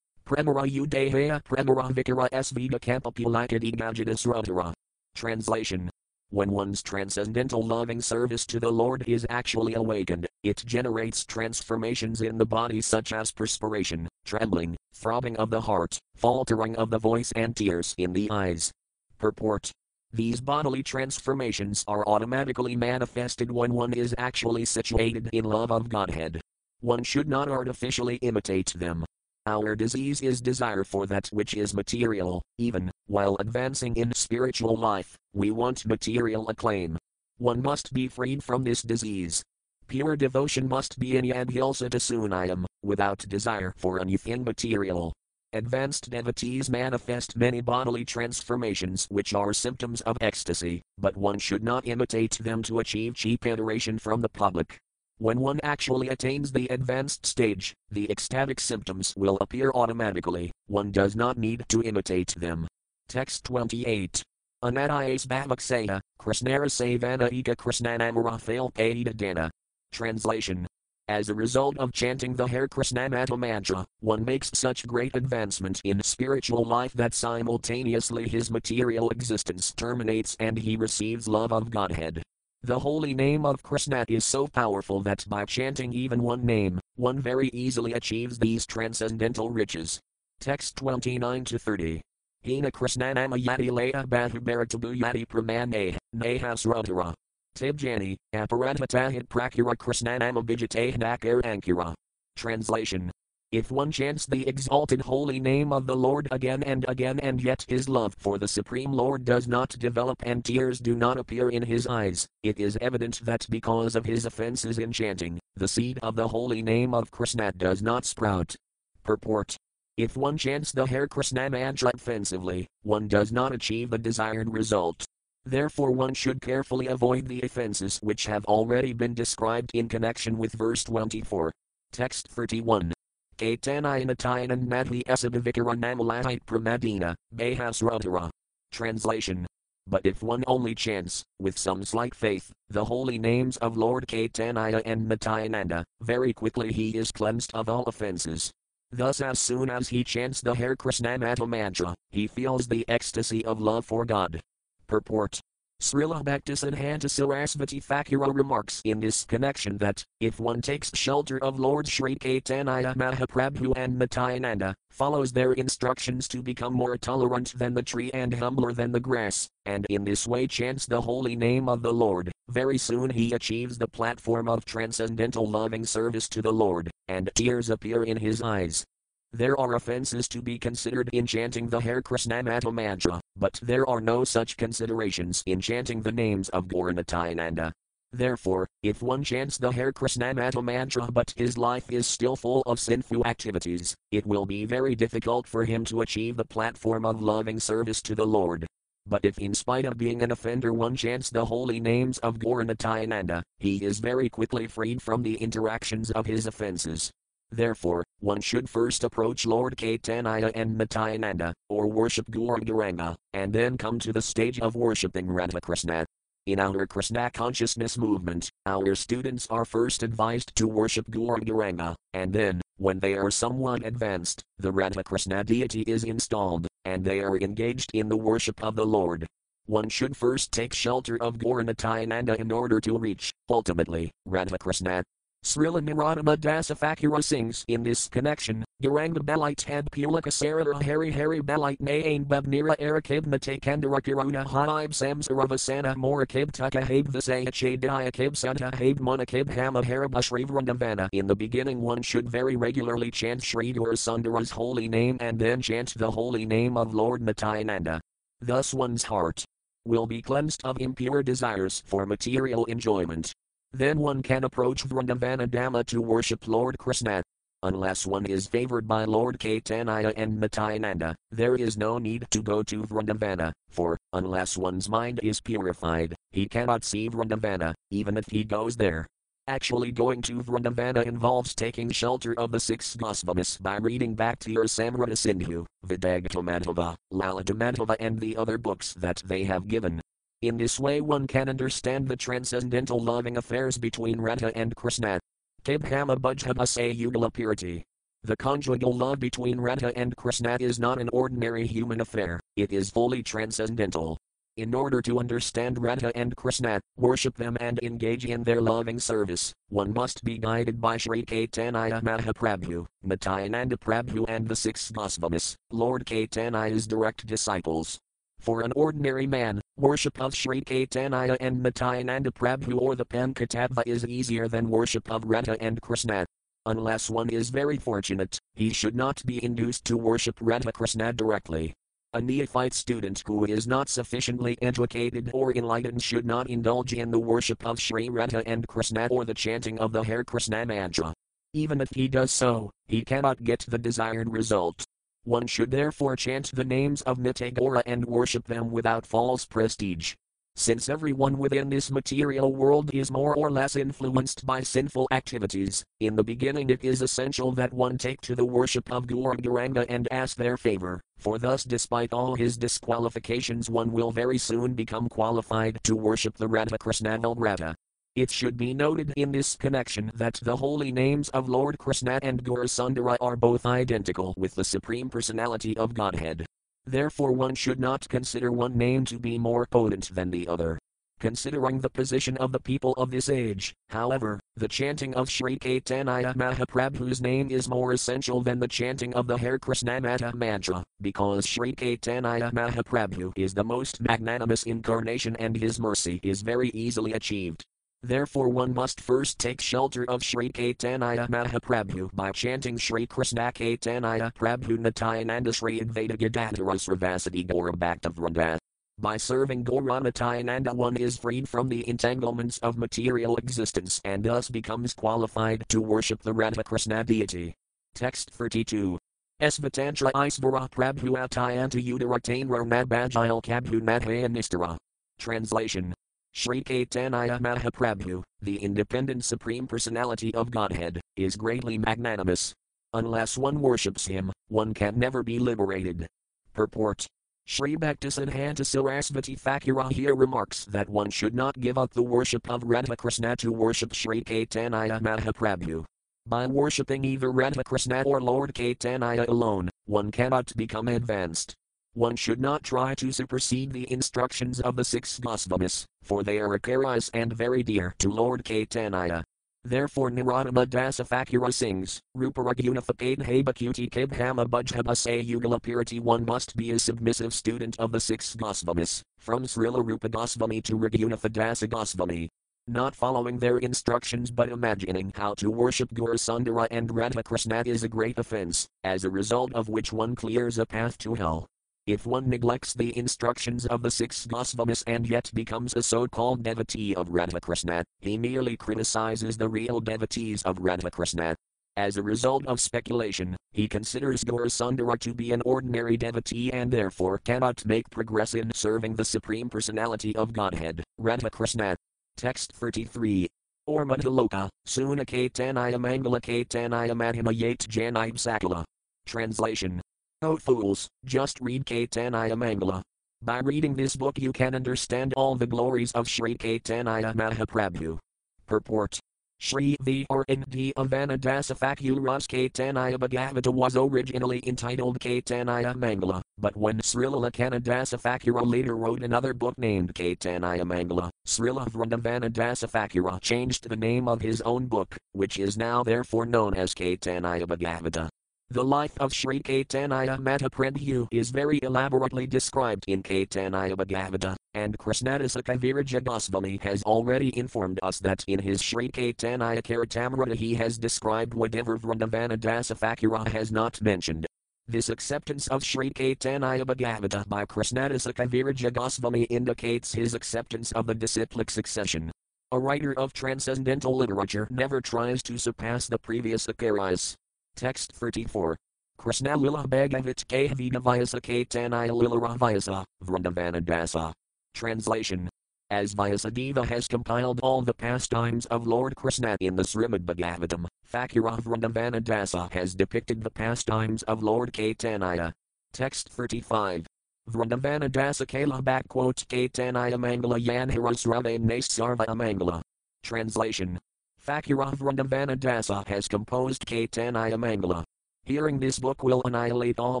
[0.26, 4.72] Premara Udehaya Premara Vikara Svita Kampapulakadigajidas Rotara.
[5.14, 5.90] Translation
[6.32, 12.38] when one's transcendental loving service to the Lord is actually awakened, it generates transformations in
[12.38, 17.56] the body such as perspiration, trembling, throbbing of the heart, faltering of the voice, and
[17.56, 18.70] tears in the eyes.
[19.18, 19.72] Purport
[20.12, 26.40] These bodily transformations are automatically manifested when one is actually situated in love of Godhead.
[26.80, 29.04] One should not artificially imitate them.
[29.46, 35.16] Our disease is desire for that which is material, even while advancing in spiritual life,
[35.32, 36.98] we want material acclaim.
[37.38, 39.42] One must be freed from this disease.
[39.88, 45.12] Pure devotion must be in Yadhilsa Sunayam, without desire for anything material.
[45.52, 51.88] Advanced devotees manifest many bodily transformations which are symptoms of ecstasy, but one should not
[51.88, 54.78] imitate them to achieve cheap adoration from the public.
[55.20, 61.14] When one actually attains the advanced stage, the ecstatic symptoms will appear automatically, one does
[61.14, 62.66] not need to imitate them.
[63.06, 64.22] Text 28.
[64.64, 69.50] Anadayas Bhavaksaya, Krishnara Savana Eka Krishnanamara Fail Paida Dana.
[69.92, 70.66] Translation
[71.08, 76.00] as a result of chanting the Hare Krishnamata mantra, one makes such great advancement in
[76.02, 82.22] spiritual life that simultaneously his material existence terminates and he receives love of Godhead.
[82.62, 87.18] The holy name of Krishna is so powerful that by chanting even one name, one
[87.18, 89.98] very easily achieves these transcendental riches.
[90.40, 92.02] Text 29 to 30.
[92.44, 97.14] Hina Krishnanama Yati Laya Bahubaratabu Yati Pramane, Nahas Rudhara.
[97.56, 101.94] Tibjani, Aparatmatahit Prakura Krishnanama Vijate Nakar Ankura.
[102.36, 103.10] Translation
[103.52, 107.64] if one chants the exalted holy name of the Lord again and again and yet
[107.66, 111.64] his love for the Supreme Lord does not develop and tears do not appear in
[111.64, 116.14] his eyes, it is evident that because of his offenses in chanting, the seed of
[116.14, 118.54] the holy name of Krishna does not sprout.
[119.02, 119.56] Purport
[119.96, 125.04] If one chants the Hare Krishna mantra offensively, one does not achieve the desired result.
[125.44, 130.52] Therefore, one should carefully avoid the offenses which have already been described in connection with
[130.52, 131.50] verse 24.
[131.90, 132.92] Text 31.
[133.40, 138.28] Kaitanayanatayanan madhi esabavikara namalahite pramadina, bahasrotara.
[138.70, 139.46] Translation.
[139.86, 144.82] But if one only chants, with some slight faith, the holy names of Lord Caitanya
[144.84, 148.50] and Nityananda, very quickly he is cleansed of all offenses.
[148.92, 153.58] Thus, as soon as he chants the Hare Krishnamata mantra, he feels the ecstasy of
[153.58, 154.38] love for God.
[154.86, 155.40] Purport
[155.80, 161.88] Srila Bhaktisiddhanta Sarasvati Thakura remarks in this connection that, if one takes shelter of Lord
[161.88, 168.10] Sri Caitanya Mahaprabhu and Nityananda, follows their instructions to become more tolerant than the tree
[168.12, 171.92] and humbler than the grass, and in this way chants the holy name of the
[171.92, 177.30] Lord, very soon he achieves the platform of transcendental loving service to the Lord, and
[177.34, 178.84] tears appear in his eyes.
[179.32, 184.00] There are offenses to be considered in chanting the Hare Krishnamata mantra, but there are
[184.00, 187.72] no such considerations in chanting the names of Gaura Nityananda.
[188.12, 192.80] Therefore, if one chants the Hare Krishnamata mantra but his life is still full of
[192.80, 197.60] sinful activities, it will be very difficult for him to achieve the platform of loving
[197.60, 198.66] service to the Lord.
[199.06, 202.66] But if in spite of being an offender one chants the holy names of Gaura
[202.66, 207.12] Nityananda, he is very quickly freed from the interactions of his offenses.
[207.52, 213.98] Therefore, one should first approach Lord Caitanya and Nityananda, or worship Gauranga, and then come
[213.98, 216.04] to the stage of worshipping Radhakrishna.
[216.46, 222.60] In our Krishna consciousness movement, our students are first advised to worship Gauranga, and then,
[222.76, 228.08] when they are somewhat advanced, the Radhakrishna deity is installed, and they are engaged in
[228.08, 229.26] the worship of the Lord.
[229.66, 235.02] One should first take shelter of Gaura Nityananda in order to reach, ultimately, Radhakrishna.
[235.42, 241.40] Srila Narottama Dasa Thakura sings in this connection, Garanga Balit had Pulika Sarara Hari Hari
[241.40, 248.98] Balit Nain Babnira Arakib Mate Kandara Kiruna Haib Samsaravasana Morakib Tukahib Visayachay Diakib Santa Habe
[249.00, 251.08] Monakib Hama Harabashrivradavana.
[251.12, 255.94] In the beginning, one should very regularly chant Sri Gaurasundara's holy name and then chant
[255.96, 258.00] the holy name of Lord Nityananda.
[258.40, 259.44] Thus, one's heart
[259.86, 263.32] will be cleansed of impure desires for material enjoyment.
[263.72, 267.22] Then one can approach Vrindavana Dhama to worship Lord Krishna.
[267.62, 272.62] Unless one is favored by Lord Caitanya and Nityananda, there is no need to go
[272.62, 278.44] to Vrindavana, for, unless one's mind is purified, he cannot see Vrindavana, even if he
[278.44, 279.06] goes there.
[279.46, 285.18] Actually, going to Vrindavana involves taking shelter of the six Gosvamis by reading Bhakti Rasamrita
[285.18, 290.00] Sindhu, Vidagdhamadhava, Lalitamadhava, and the other books that they have given.
[290.42, 295.20] In this way, one can understand the transcendental loving affairs between Radha and Krishna.
[295.64, 297.84] Kibhama Sayugala Purity.
[298.22, 302.88] The conjugal love between Radha and Krishna is not an ordinary human affair, it is
[302.88, 304.16] fully transcendental.
[304.56, 309.52] In order to understand Radha and Krishna, worship them and engage in their loving service,
[309.68, 316.06] one must be guided by Sri Caitanya Mahaprabhu, Nityananda Prabhu and the six Gosvamis, Lord
[316.06, 317.98] Caitanya's direct disciples.
[318.40, 324.06] For an ordinary man, worship of Sri Caitanya and Nityananda Prabhu or the Panchatattva is
[324.06, 326.24] easier than worship of Radha and Krishna.
[326.64, 331.74] Unless one is very fortunate, he should not be induced to worship Radha Krishna directly.
[332.14, 337.18] A neophyte student who is not sufficiently educated or enlightened should not indulge in the
[337.18, 341.12] worship of Sri Radha and Krishna or the chanting of the Hare Krishna mantra.
[341.52, 344.82] Even if he does so, he cannot get the desired result.
[345.24, 350.14] One should therefore chant the names of Nitya and worship them without false prestige.
[350.56, 356.16] Since everyone within this material world is more or less influenced by sinful activities, in
[356.16, 360.08] the beginning it is essential that one take to the worship of Gaura Gauranga and
[360.10, 365.78] ask their favor, for thus despite all his disqualifications one will very soon become qualified
[365.84, 367.76] to worship the Radha Krishna Radha.
[368.20, 372.44] It should be noted in this connection that the holy names of Lord Krishna and
[372.44, 376.44] Gaurasundara are both identical with the Supreme Personality of Godhead.
[376.84, 380.78] Therefore, one should not consider one name to be more potent than the other.
[381.18, 386.34] Considering the position of the people of this age, however, the chanting of Sri Caitanya
[386.34, 391.46] Mahaprabhu's name is more essential than the chanting of the Hare Krishna Mata mantra, because
[391.46, 397.64] Sri Caitanya Mahaprabhu is the most magnanimous incarnation and his mercy is very easily achieved.
[398.02, 404.32] Therefore, one must first take shelter of Sri Caitanya Mahaprabhu by chanting Sri Krishna Caitanya
[404.32, 408.58] Prabhu Nityananda Sri Advaita Gadadhara Srivasadi Gaura Bhakta Vrinda.
[408.98, 414.48] By serving Gaura Nityananda, one is freed from the entanglements of material existence and thus
[414.48, 417.54] becomes qualified to worship the Radha Krishna deity.
[417.94, 418.98] Text 32.
[419.42, 424.78] Esvatantra Isvara Prabhu Atayanta Udaratain Ramabhajil Kabhu Madhayanistara.
[425.18, 425.94] Translation
[426.32, 432.54] Sri Caitanya Mahaprabhu, the independent Supreme Personality of Godhead, is greatly magnanimous.
[432.92, 436.06] Unless one worships him, one can never be liberated.
[436.52, 437.06] Purport
[437.46, 442.96] Sri Bhaktisiddhanta Sarasvati here remarks that one should not give up the worship of Radha
[442.96, 445.84] Krishna to worship Sri Caitanya Mahaprabhu.
[446.26, 451.56] By worshipping either Radha Krishna or Lord Caitanya alone, one cannot become advanced.
[451.94, 456.56] One should not try to supersede the instructions of the six Gosvamis, for they are
[456.56, 459.24] acaryas and very dear to Lord Caitanya.
[459.64, 466.78] Therefore Narottama Dasa Thakura sings, Ruparagunifipaid Habakuti Kibhama Bujhaba Sayugala Purity one must be a
[466.78, 471.28] submissive student of the six Gosvamis, from Srila Rupa Gosvami to Raghunatha
[471.68, 472.28] Gosvami.
[472.68, 477.88] Not following their instructions but imagining how to worship Gaurasundara and Radha Krishna is a
[477.88, 481.48] great offense, as a result of which one clears a path to hell.
[481.86, 486.42] If one neglects the instructions of the six Gosvamis and yet becomes a so called
[486.42, 491.34] devotee of Radhakrishna, he merely criticizes the real devotees of Radhakrishna.
[491.76, 497.18] As a result of speculation, he considers Gaurasundara to be an ordinary devotee and therefore
[497.18, 501.76] cannot make progress in serving the Supreme Personality of Godhead, Radhakrishna.
[502.16, 503.26] Text 33.
[503.66, 508.64] Or Madhaloka, Suna Caitanya Mangala Caitanya Madhimayat Janib Sakala.
[509.06, 509.80] Translation
[510.22, 512.82] Oh fools, just read Caitanya Mangala.
[513.22, 517.98] By reading this book you can understand all the glories of Sri Caitanya Mahaprabhu.
[518.46, 519.00] Purport
[519.38, 528.44] Sri Vrindavana Dasa Thakura's Caitanya Bhagavata was originally entitled Caitanya Mangala, But when Srila Kanadasafakura
[528.44, 534.20] later wrote another book named Caitanya Mangala, Srila Vrindavana Dasa Thakura changed the name of
[534.20, 538.09] his own book, which is now therefore known as Caitanya Bhagavata.
[538.52, 545.44] The life of Sri Caitanya Mahaprabhu is very elaborately described in Caitanya Bhagavata, and Krishnadasa
[545.44, 551.32] Kaviraja Goswami has already informed us that in his Sri Caitanya Charitamrita he has described
[551.32, 554.26] whatever Vrindavana Dasa Thakura has not mentioned.
[554.66, 560.94] This acceptance of Sri Caitanya Bhagavata by Krishnadasa Kaviraja Goswami indicates his acceptance of the
[560.96, 562.10] disciplic succession.
[562.50, 567.14] A writer of transcendental literature never tries to surpass the previous acharyas.
[567.56, 568.56] Text 34.
[568.98, 574.12] Krishna Lila Bhagavat Kavita Vyasa Caitanya Lila Vyasa, Vrindavana Dasa.
[574.54, 575.28] Translation.
[575.70, 581.40] As Vyasadeva has compiled all the pastimes of Lord Krishna in the Srimad Bhagavatam, Thakura
[581.40, 585.32] Vrindavana Dasa has depicted the pastimes of Lord Caitanya.
[585.72, 586.86] Text 35.
[587.30, 592.60] Vrindavana Dasa Kala backquote Caitanya Mangala Yanharasrave Nasarva Mangala.
[593.02, 593.78] Translation.
[594.26, 597.84] Dasa has composed Caitanya Mangala.
[598.24, 600.00] Hearing this book will annihilate all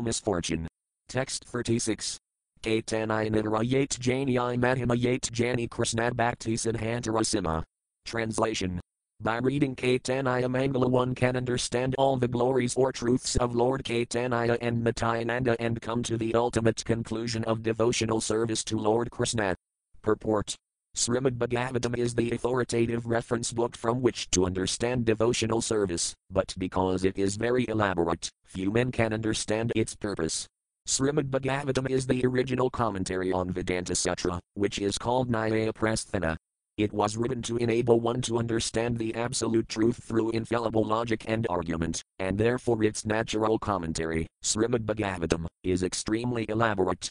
[0.00, 0.68] misfortune.
[1.08, 2.18] Text 36.
[2.62, 7.62] Caitanya Jani I Mahimayate Jani Krishna Bhakti Siddhantarasima.
[8.04, 8.80] Translation.
[9.22, 14.58] By reading Caitanya Mangala one can understand all the glories or truths of Lord Caitanya
[14.60, 19.54] and Nityananda and come to the ultimate conclusion of devotional service to Lord Krishna.
[20.02, 20.56] Purport.
[21.00, 27.06] Srimad Bhagavatam is the authoritative reference book from which to understand devotional service, but because
[27.06, 30.46] it is very elaborate, few men can understand its purpose.
[30.86, 36.36] Srimad Bhagavatam is the original commentary on Vedanta Sutra, which is called Nyaya Prasthana.
[36.76, 41.46] It was written to enable one to understand the absolute truth through infallible logic and
[41.48, 47.08] argument, and therefore its natural commentary, Srimad Bhagavatam, is extremely elaborate.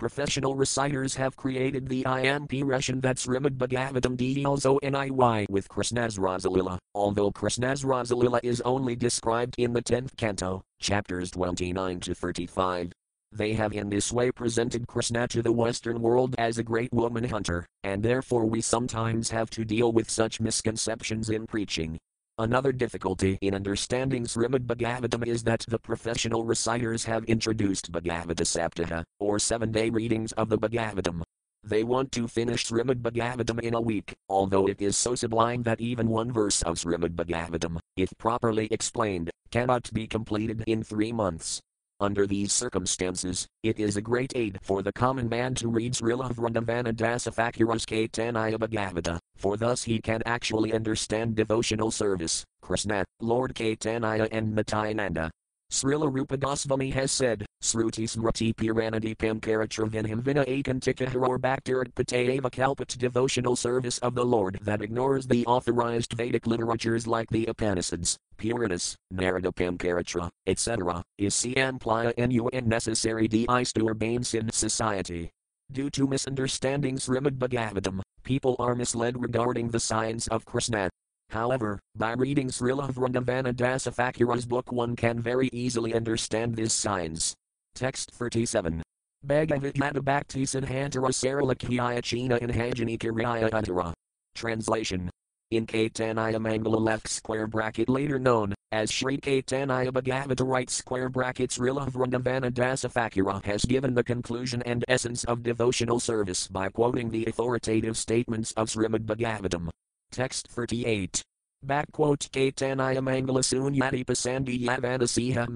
[0.00, 7.30] Professional reciters have created the impression that Srimad Bhagavatam deals ONIY with Krishna's Rasalila, although
[7.30, 12.92] Krishna's Rasalila is only described in the 10th canto, chapters 29 to 35.
[13.32, 17.24] They have in this way presented Krishna to the Western world as a great woman
[17.24, 21.98] hunter, and therefore we sometimes have to deal with such misconceptions in preaching.
[22.40, 29.04] Another difficulty in understanding Srimad Bhagavatam is that the professional reciters have introduced Bhagavata Saptaha,
[29.18, 31.22] or seven day readings of the Bhagavatam.
[31.62, 35.82] They want to finish Srimad Bhagavatam in a week, although it is so sublime that
[35.82, 41.60] even one verse of Srimad Bhagavatam, if properly explained, cannot be completed in three months.
[42.00, 46.32] Under these circumstances, it is a great aid for the common man to read Srila
[46.32, 53.54] Vrindavana Dasa Thakura's Caitanya Bhagavata, for thus he can actually understand devotional service, Krishna, Lord
[53.54, 55.30] Caitanya and Nityananda.
[55.70, 63.54] Srila Rupa Goswami has said, Sruti Smriti Puranadipam Karatravinham Vina Akantikahar Bhaktirat Patayava Kalpat devotional
[63.54, 69.52] service of the Lord that ignores the authorized Vedic literatures like the Upanishads, Puranas, Narada
[69.52, 75.30] Pancaratra, etc., is Siamplaya nu unnecessary deis to urbanes in society.
[75.70, 80.90] Due to misunderstandings Srimad Bhagavatam, people are misled regarding the signs of Krishna.
[81.30, 87.34] However, by reading Srila Vrindavana Dasa Thakura's book one can very easily understand these signs.
[87.74, 88.82] Text 37.
[89.22, 93.92] Bhagavad Gita Bhakti Siddhantara Saralakyaya China in Hajani Kiraya Uttara.
[94.34, 95.08] Translation.
[95.52, 101.58] In Caitanya Mangala left square bracket later known as Sri Caitanya Bhagavata right square brackets
[101.58, 107.10] Srila Vrindavana Dasa Thakura has given the conclusion and essence of devotional service by quoting
[107.10, 109.68] the authoritative statements of Srimad Bhagavatam.
[110.12, 111.22] Text 38.
[111.64, 115.46] Backquote Caitanya Mangala Sunyati Pasandi Yavanasiha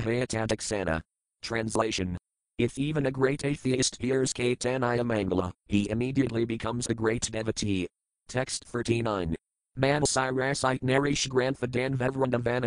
[0.00, 1.00] Hayatataksana.
[1.42, 2.16] Translation.
[2.58, 7.86] If even a great atheist hears Caitanya Mangala, he immediately becomes a great devotee.
[8.28, 9.36] Text 39.
[9.78, 11.28] Manasirasite Narish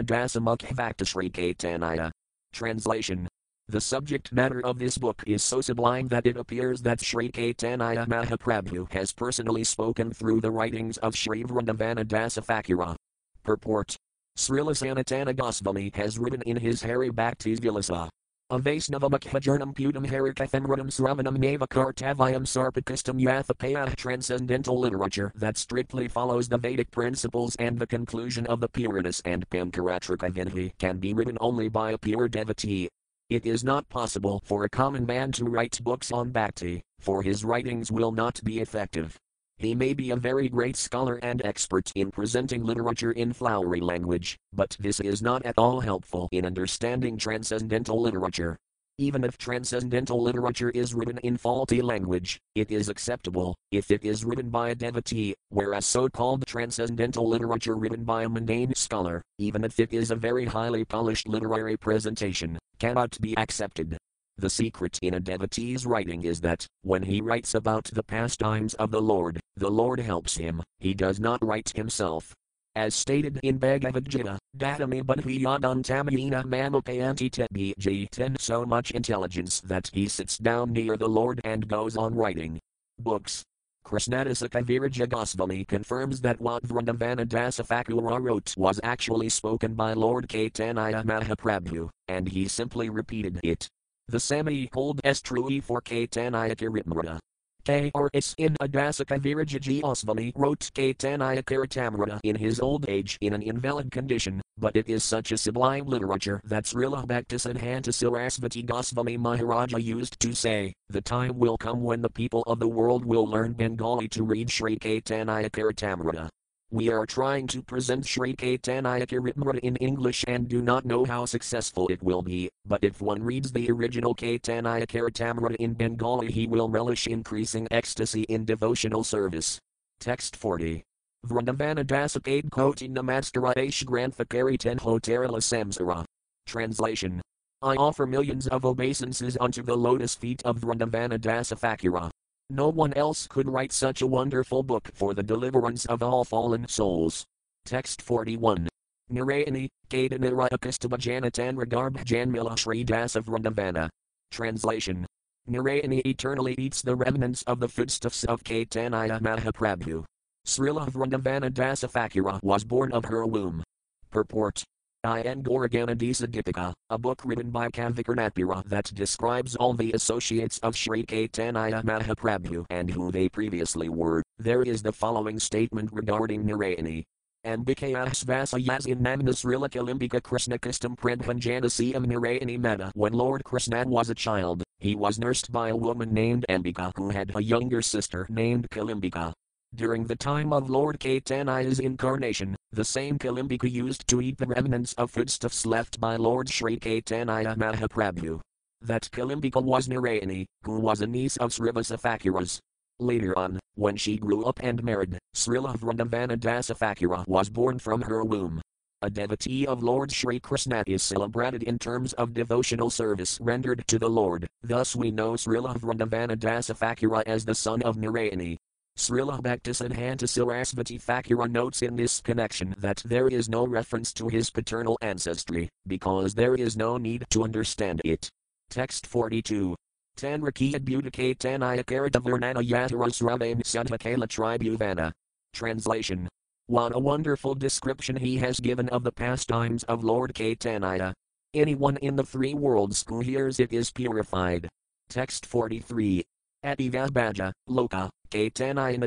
[0.05, 2.09] Dasamuk Bhaktashri Caitanya.
[2.53, 3.27] Translation.
[3.67, 8.05] The subject matter of this book is so sublime that it appears that Sri Caitanya
[8.05, 12.95] Mahaprabhu has personally spoken through the writings of Sri Vrindavana Dasa Thakura.
[13.43, 13.95] Purport.
[14.37, 18.09] Srila Sanatana Goswami has written in his Hari Bhaktis Vilasa.
[18.51, 27.55] Avasnavamakhajarnam putam harikathenradam sravanam navakartavayam sarpakistam yathapaya transcendental literature that strictly follows the Vedic principles
[27.59, 31.97] and the conclusion of the Puranas and Pancaratrika Vinhi can be written only by a
[31.97, 32.89] pure devotee.
[33.31, 37.45] It is not possible for a common man to write books on bhakti, for his
[37.45, 39.17] writings will not be effective.
[39.55, 44.37] He may be a very great scholar and expert in presenting literature in flowery language,
[44.51, 48.57] but this is not at all helpful in understanding transcendental literature.
[49.01, 54.23] Even if transcendental literature is written in faulty language, it is acceptable if it is
[54.23, 59.63] written by a devotee, whereas so called transcendental literature written by a mundane scholar, even
[59.63, 63.97] if it is a very highly polished literary presentation, cannot be accepted.
[64.37, 68.91] The secret in a devotee's writing is that, when he writes about the pastimes of
[68.91, 72.35] the Lord, the Lord helps him, he does not write himself.
[72.75, 80.07] As stated in Bhagavad Gita, Datami Budhiyadantamayina Mamapayanti Tebiji ten so much intelligence that he
[80.07, 82.61] sits down near the Lord and goes on writing
[82.97, 83.43] books.
[83.85, 90.29] Krishnadasa Kaviraja Goswami confirms that what Vrindavana Dasa Thakura wrote was actually spoken by Lord
[90.29, 93.67] Caitanya Mahaprabhu, and he simply repeated it.
[94.07, 97.19] The semi hold S true for Caitanya Caritamrita.
[97.65, 103.91] KRS in Adasaka Virajaji Osvami wrote Caitanya Caritamrita in his old age in an invalid
[103.91, 110.19] condition, but it is such a sublime literature that Srila Bhaktisiddhanta Sarasvati Goswami Maharaja used
[110.19, 114.07] to say, the time will come when the people of the world will learn Bengali
[114.09, 116.29] to read Sri Caitanya Caritamrita.
[116.73, 121.25] We are trying to present Sri Caitanya Charitamrita in English and do not know how
[121.25, 126.47] successful it will be, but if one reads the original Caitanya Charitamrita in Bengali he
[126.47, 129.59] will relish increasing ecstasy in devotional service.
[129.99, 130.81] Text 40.
[131.27, 136.05] Vrindavana Dasapade Koti Namaskara Aish Granthakari Ten Hoterala Samsara.
[136.47, 137.21] Translation.
[137.61, 142.09] I offer millions of obeisances unto the lotus feet of Vrindavana Dasa Thakura.
[142.53, 146.67] No one else could write such a wonderful book for the deliverance of all fallen
[146.67, 147.23] souls.
[147.65, 148.67] Text 41.
[149.09, 153.87] Narayani, Kadanira Apistabhajanatan Regarbhajanmila Sri Dasa Vrindavana.
[154.31, 155.05] Translation.
[155.49, 160.03] Narayani eternally eats the remnants of the foodstuffs of Caitanya Mahaprabhu.
[160.45, 163.63] Srila Vrindavana Dasa Thakura was born of her womb.
[164.09, 164.65] Purport.
[165.03, 170.75] I N Gauraganadisa Dipika, a book written by Kavikarnapura that describes all the associates of
[170.75, 174.21] Sri Caitanya Mahaprabhu and who they previously were.
[174.37, 177.03] There is the following statement regarding Narayani.
[177.47, 182.91] Ambikayasvasayas in Namnas Rilakalimbika Krishna Kistam Predhanjanasiyam Narayani Meta.
[182.93, 187.09] When Lord Krishna was a child, he was nursed by a woman named Ambika who
[187.09, 189.33] had a younger sister named Kalimbika.
[189.73, 194.93] During the time of Lord Caitanya's incarnation, the same Kalimbika used to eat the remnants
[194.95, 198.41] of foodstuffs left by Lord Sri Caitanya Mahaprabhu.
[198.81, 202.59] That Kalimbika was Narayani, who was a niece of Srivasa Thakura's.
[202.99, 208.01] Later on, when she grew up and married, Srila Vrindavana Dasa Thakura was born from
[208.01, 208.61] her womb.
[209.01, 213.97] A devotee of Lord Sri Krishna is celebrated in terms of devotional service rendered to
[213.97, 218.57] the Lord, thus we know Srila Vrindavana Dasa Thakura as the son of Narayani.
[218.97, 224.49] Srila Bhaktisiddhanta Sarasvati Thakura notes in this connection that there is no reference to his
[224.49, 228.29] paternal ancestry, because there is no need to understand it.
[228.69, 229.75] Text 42.
[230.17, 235.11] Tanraki Budike Tanaya Karatavernana Yatarasravain Sadhakala Tribuvana.
[235.53, 236.27] Translation.
[236.67, 241.13] What a wonderful description he has given of the pastimes of Lord Caitanya.
[241.53, 244.69] Anyone in the three worlds who hears it is purified.
[245.09, 246.23] Text 43.
[246.63, 248.97] Adivasbhaja, Loka, Caitanya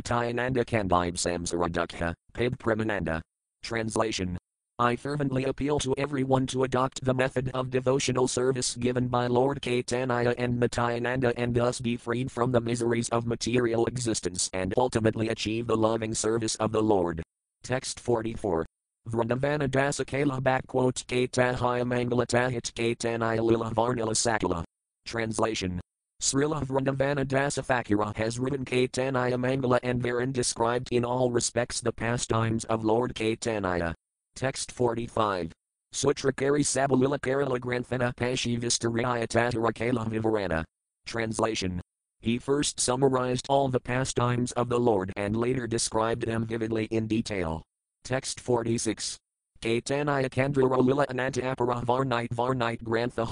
[0.67, 3.23] Kandib Samsaradukha, Pib Premananda.
[3.63, 4.37] Translation.
[4.79, 9.63] I fervently appeal to everyone to adopt the method of devotional service given by Lord
[9.63, 15.31] Caitanya and Nityananda and thus be freed from the miseries of material existence and ultimately
[15.31, 17.23] achieve the loving service of the Lord.
[17.63, 18.67] Text 44.
[19.09, 24.65] Vrindavana Dasakala backquote Caitahaya Mangalatahit Caitanya Lila Varnila Sakala.
[25.07, 25.81] Translation.
[26.25, 31.93] Srila Vrindavana Dasa Thakura has written Caitanya Mangala and therein described in all respects the
[31.93, 33.93] pastimes of Lord Caitanya.
[34.35, 35.53] Text 45.
[35.93, 40.65] Sutrakari Sabalila Kerala Granthana Pashivistaraya Tatarakala Vivarana.
[41.05, 41.79] Translation.
[42.21, 47.07] He first summarized all the pastimes of the Lord and later described them vividly in
[47.07, 47.63] detail.
[48.03, 49.19] Text 46.
[49.61, 53.27] Caitanya Kandra Lila Ananta Apara Varnite Varnite Grantha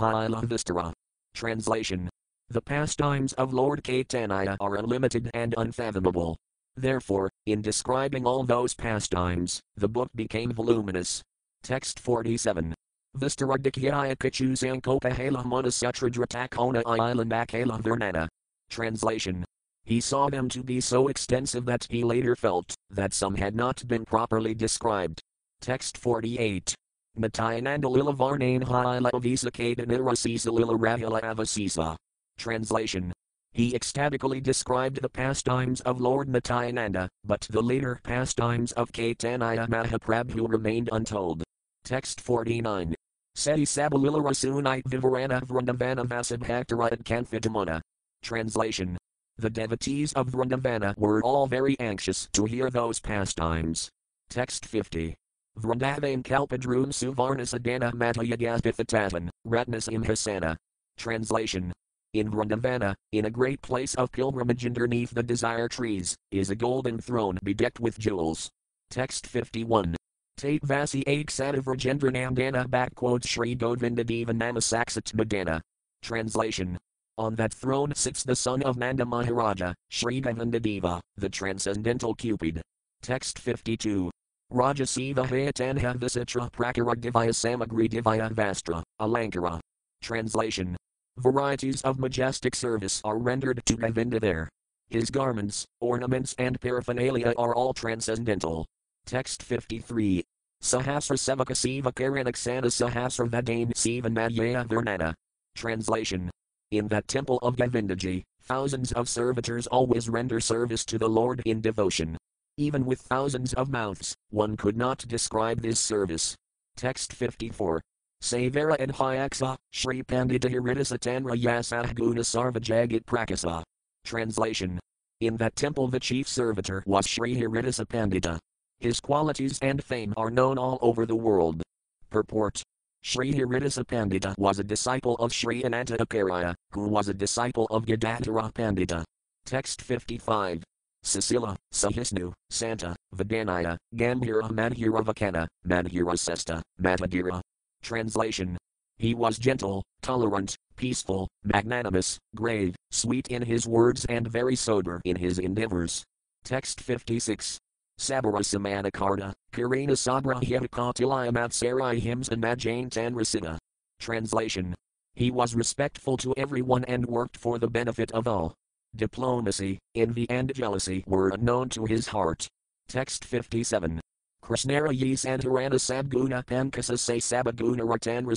[0.45, 0.93] Vistara.
[1.35, 2.11] Translation.
[2.53, 6.37] The pastimes of Lord Caitanya are unlimited and unfathomable.
[6.77, 11.23] Therefore, in describing all those pastimes, the book became voluminous.
[11.63, 12.75] Text 47.
[13.17, 18.29] Vistaradikyaya Kichu Sankopahela Manasyatradratakona Islandakala Vernana.
[18.69, 19.47] Translation.
[19.85, 23.89] He saw them to be so extensive that he later felt that some had not
[23.89, 25.23] been properly described.
[25.63, 26.75] Text 48.
[27.19, 31.97] Matayananda Lila Varnane Haila Visa Kadanirasisa Lila Rahila Avasisa.
[32.43, 33.13] Translation.
[33.53, 40.51] He ecstatically described the pastimes of Lord Nityananda, but the later pastimes of Caitanya Mahaprabhu
[40.51, 41.45] remained untold.
[41.85, 42.97] Text 49.
[43.37, 47.81] Seti Sabalilara Sunite Vivarana Vrindavana Vasabhaktara and Kanfitamuna.
[48.25, 48.99] Translation
[49.37, 53.89] The devotees of Vrindavana were all very anxious to hear those pastimes.
[54.31, 55.15] Text 50.
[55.61, 60.57] Vrindavan Kalpadrum Suvarnasadana Matayagaspithitatan, Ratnas Imhasana.
[60.99, 61.73] Translation
[62.15, 66.99] in Vrindavana, in a great place of pilgrimage underneath the desire trees, is a golden
[66.99, 68.51] throne bedecked with jewels.
[68.91, 69.97] Text 51.
[70.37, 75.61] Tate Vasi Aksata Vrajendranandana backquotes Sri Govinda Deva Namasaksat Madana.
[76.03, 76.79] Translation.
[77.19, 82.61] On that throne sits the son of Nanda Maharaja, Sri Govinda Deva, the transcendental Cupid.
[83.03, 84.11] Text 52.
[84.51, 89.59] Raja Rajasiva Hayatanha Visitra Prakara Divya Samagri Divya Vastra, Alankara.
[90.03, 90.77] Translation.
[91.19, 94.49] Varieties of majestic service are rendered to Govinda there.
[94.89, 98.67] His garments, ornaments, and paraphernalia are all transcendental.
[99.05, 100.25] Text 53.
[100.63, 105.13] Sahasra Sevaka Siva Karanaksana Sahasra Vadane Siva Madhyaya Varnana.
[105.55, 106.31] Translation.
[106.71, 111.61] In that temple of Govindaji, thousands of servitors always render service to the Lord in
[111.61, 112.17] devotion.
[112.57, 116.35] Even with thousands of mouths, one could not describe this service.
[116.77, 117.83] Text 54.
[118.23, 123.65] Savara and Hyaksa, Sri Pandita Haridasa Tanra Yasah Guna Sarvajagat Prakasa.
[124.05, 124.79] Translation.
[125.21, 128.39] In that temple the chief servitor was Sri Haridasa Pandita.
[128.79, 131.63] His qualities and fame are known all over the world.
[132.11, 132.63] Purport.
[133.03, 137.87] Sri Haridasa Pandita was a disciple of Sri Ananta Acharya, who was a disciple of
[137.87, 139.03] Gadadhara Pandita.
[139.45, 140.63] Text 55.
[141.05, 147.41] Sasila, Sahisnu, Santa, Vadanaya, Gambhira Madhira Vakana, Madhira Sesta, Matadira.
[147.83, 148.57] Translation.
[148.97, 155.17] He was gentle, tolerant, peaceful, magnanimous, grave, sweet in his words and very sober in
[155.17, 156.05] his endeavors.
[156.45, 157.59] Text 56.
[157.99, 163.59] Sabara Samanakarta, Karina Sabra Hevakatilaya Matsarai Hims and Majain Tanrasita.
[164.01, 164.75] Translation.
[165.15, 168.55] He was respectful to everyone and worked for the benefit of all.
[168.97, 172.47] Diplomacy, envy, and jealousy were unknown to his heart.
[172.89, 174.02] Text 57.
[174.43, 178.35] Krishnara yi santarana sabguna pankasa se sabaguna ratanra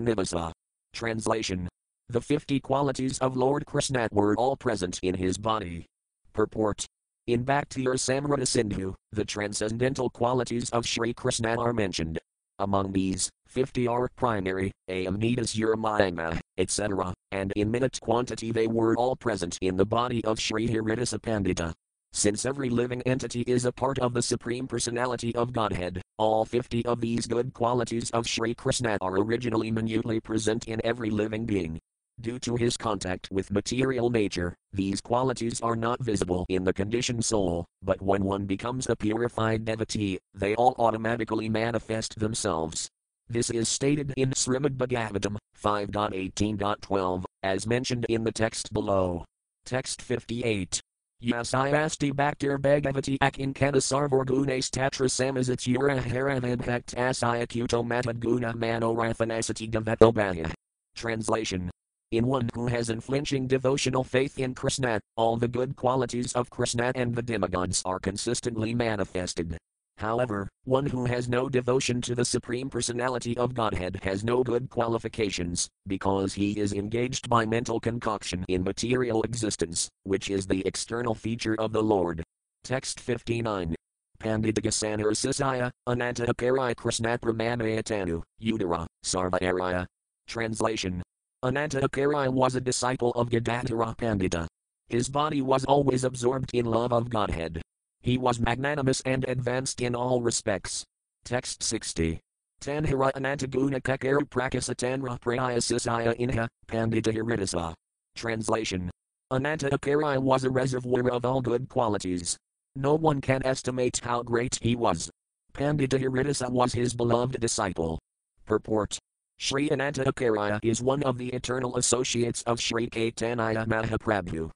[0.00, 0.50] nivasa.
[0.94, 1.68] Translation.
[2.08, 5.86] The fifty qualities of Lord Krishna were all present in his body.
[6.32, 6.86] Purport.
[7.26, 12.18] In Bhakti Rasamrita Sindhu, the transcendental qualities of Sri Krishna are mentioned.
[12.58, 19.16] Among these, 50 are primary, Amnitas Uramayama, etc., and in minute quantity they were all
[19.16, 21.72] present in the body of Sri Haridasa Pandita.
[22.14, 26.84] Since every living entity is a part of the Supreme Personality of Godhead, all 50
[26.84, 31.80] of these good qualities of Sri Krishna are originally minutely present in every living being.
[32.20, 37.24] Due to his contact with material nature, these qualities are not visible in the conditioned
[37.24, 42.88] soul, but when one becomes a purified devotee, they all automatically manifest themselves.
[43.28, 49.24] This is stated in Srimad Bhagavatam 5.18.12, as mentioned in the text below.
[49.64, 50.82] Text 58.
[51.22, 60.48] Yasayasti Bhaktir Bhagavati Akin Kanasarvor Gunes Tatra Samazitura Haravadhakt Asayakuto Matadguna Manorathanasati Gavetobhaya.
[60.48, 60.52] Oh,
[60.96, 61.70] Translation.
[62.10, 66.90] In one who has unflinching devotional faith in Krishna, all the good qualities of Krishna
[66.96, 69.56] and the demigods are consistently manifested.
[69.98, 74.68] However, one who has no devotion to the Supreme Personality of Godhead has no good
[74.68, 81.14] qualifications, because he is engaged by mental concoction in material existence, which is the external
[81.14, 82.22] feature of the Lord.
[82.64, 83.74] Text 59.
[84.18, 89.84] Panditagasana Sisaya, Ananta Akarai Krishna Pramanayatanu, Udara, Sarva Araya.
[90.28, 91.02] Translation.
[91.42, 94.46] Ananta Acharya was a disciple of Gadadhara Pandita.
[94.88, 97.60] His body was always absorbed in love of Godhead.
[98.02, 100.84] He was magnanimous and advanced in all respects.
[101.24, 102.20] Text 60.
[102.60, 107.74] Tanhira Anantaguna Kakaru Prakasatanra Prayasisaya Inha, Pandita Haridasa.
[108.16, 108.90] Translation.
[109.30, 112.36] Ananta Acharya was a reservoir of all good qualities.
[112.74, 115.08] No one can estimate how great he was.
[115.54, 118.00] Pandita Haridasa was his beloved disciple.
[118.46, 118.98] Purport.
[119.38, 124.50] Sri Ananta Acharya is one of the eternal associates of Sri Caitanya Mahaprabhu.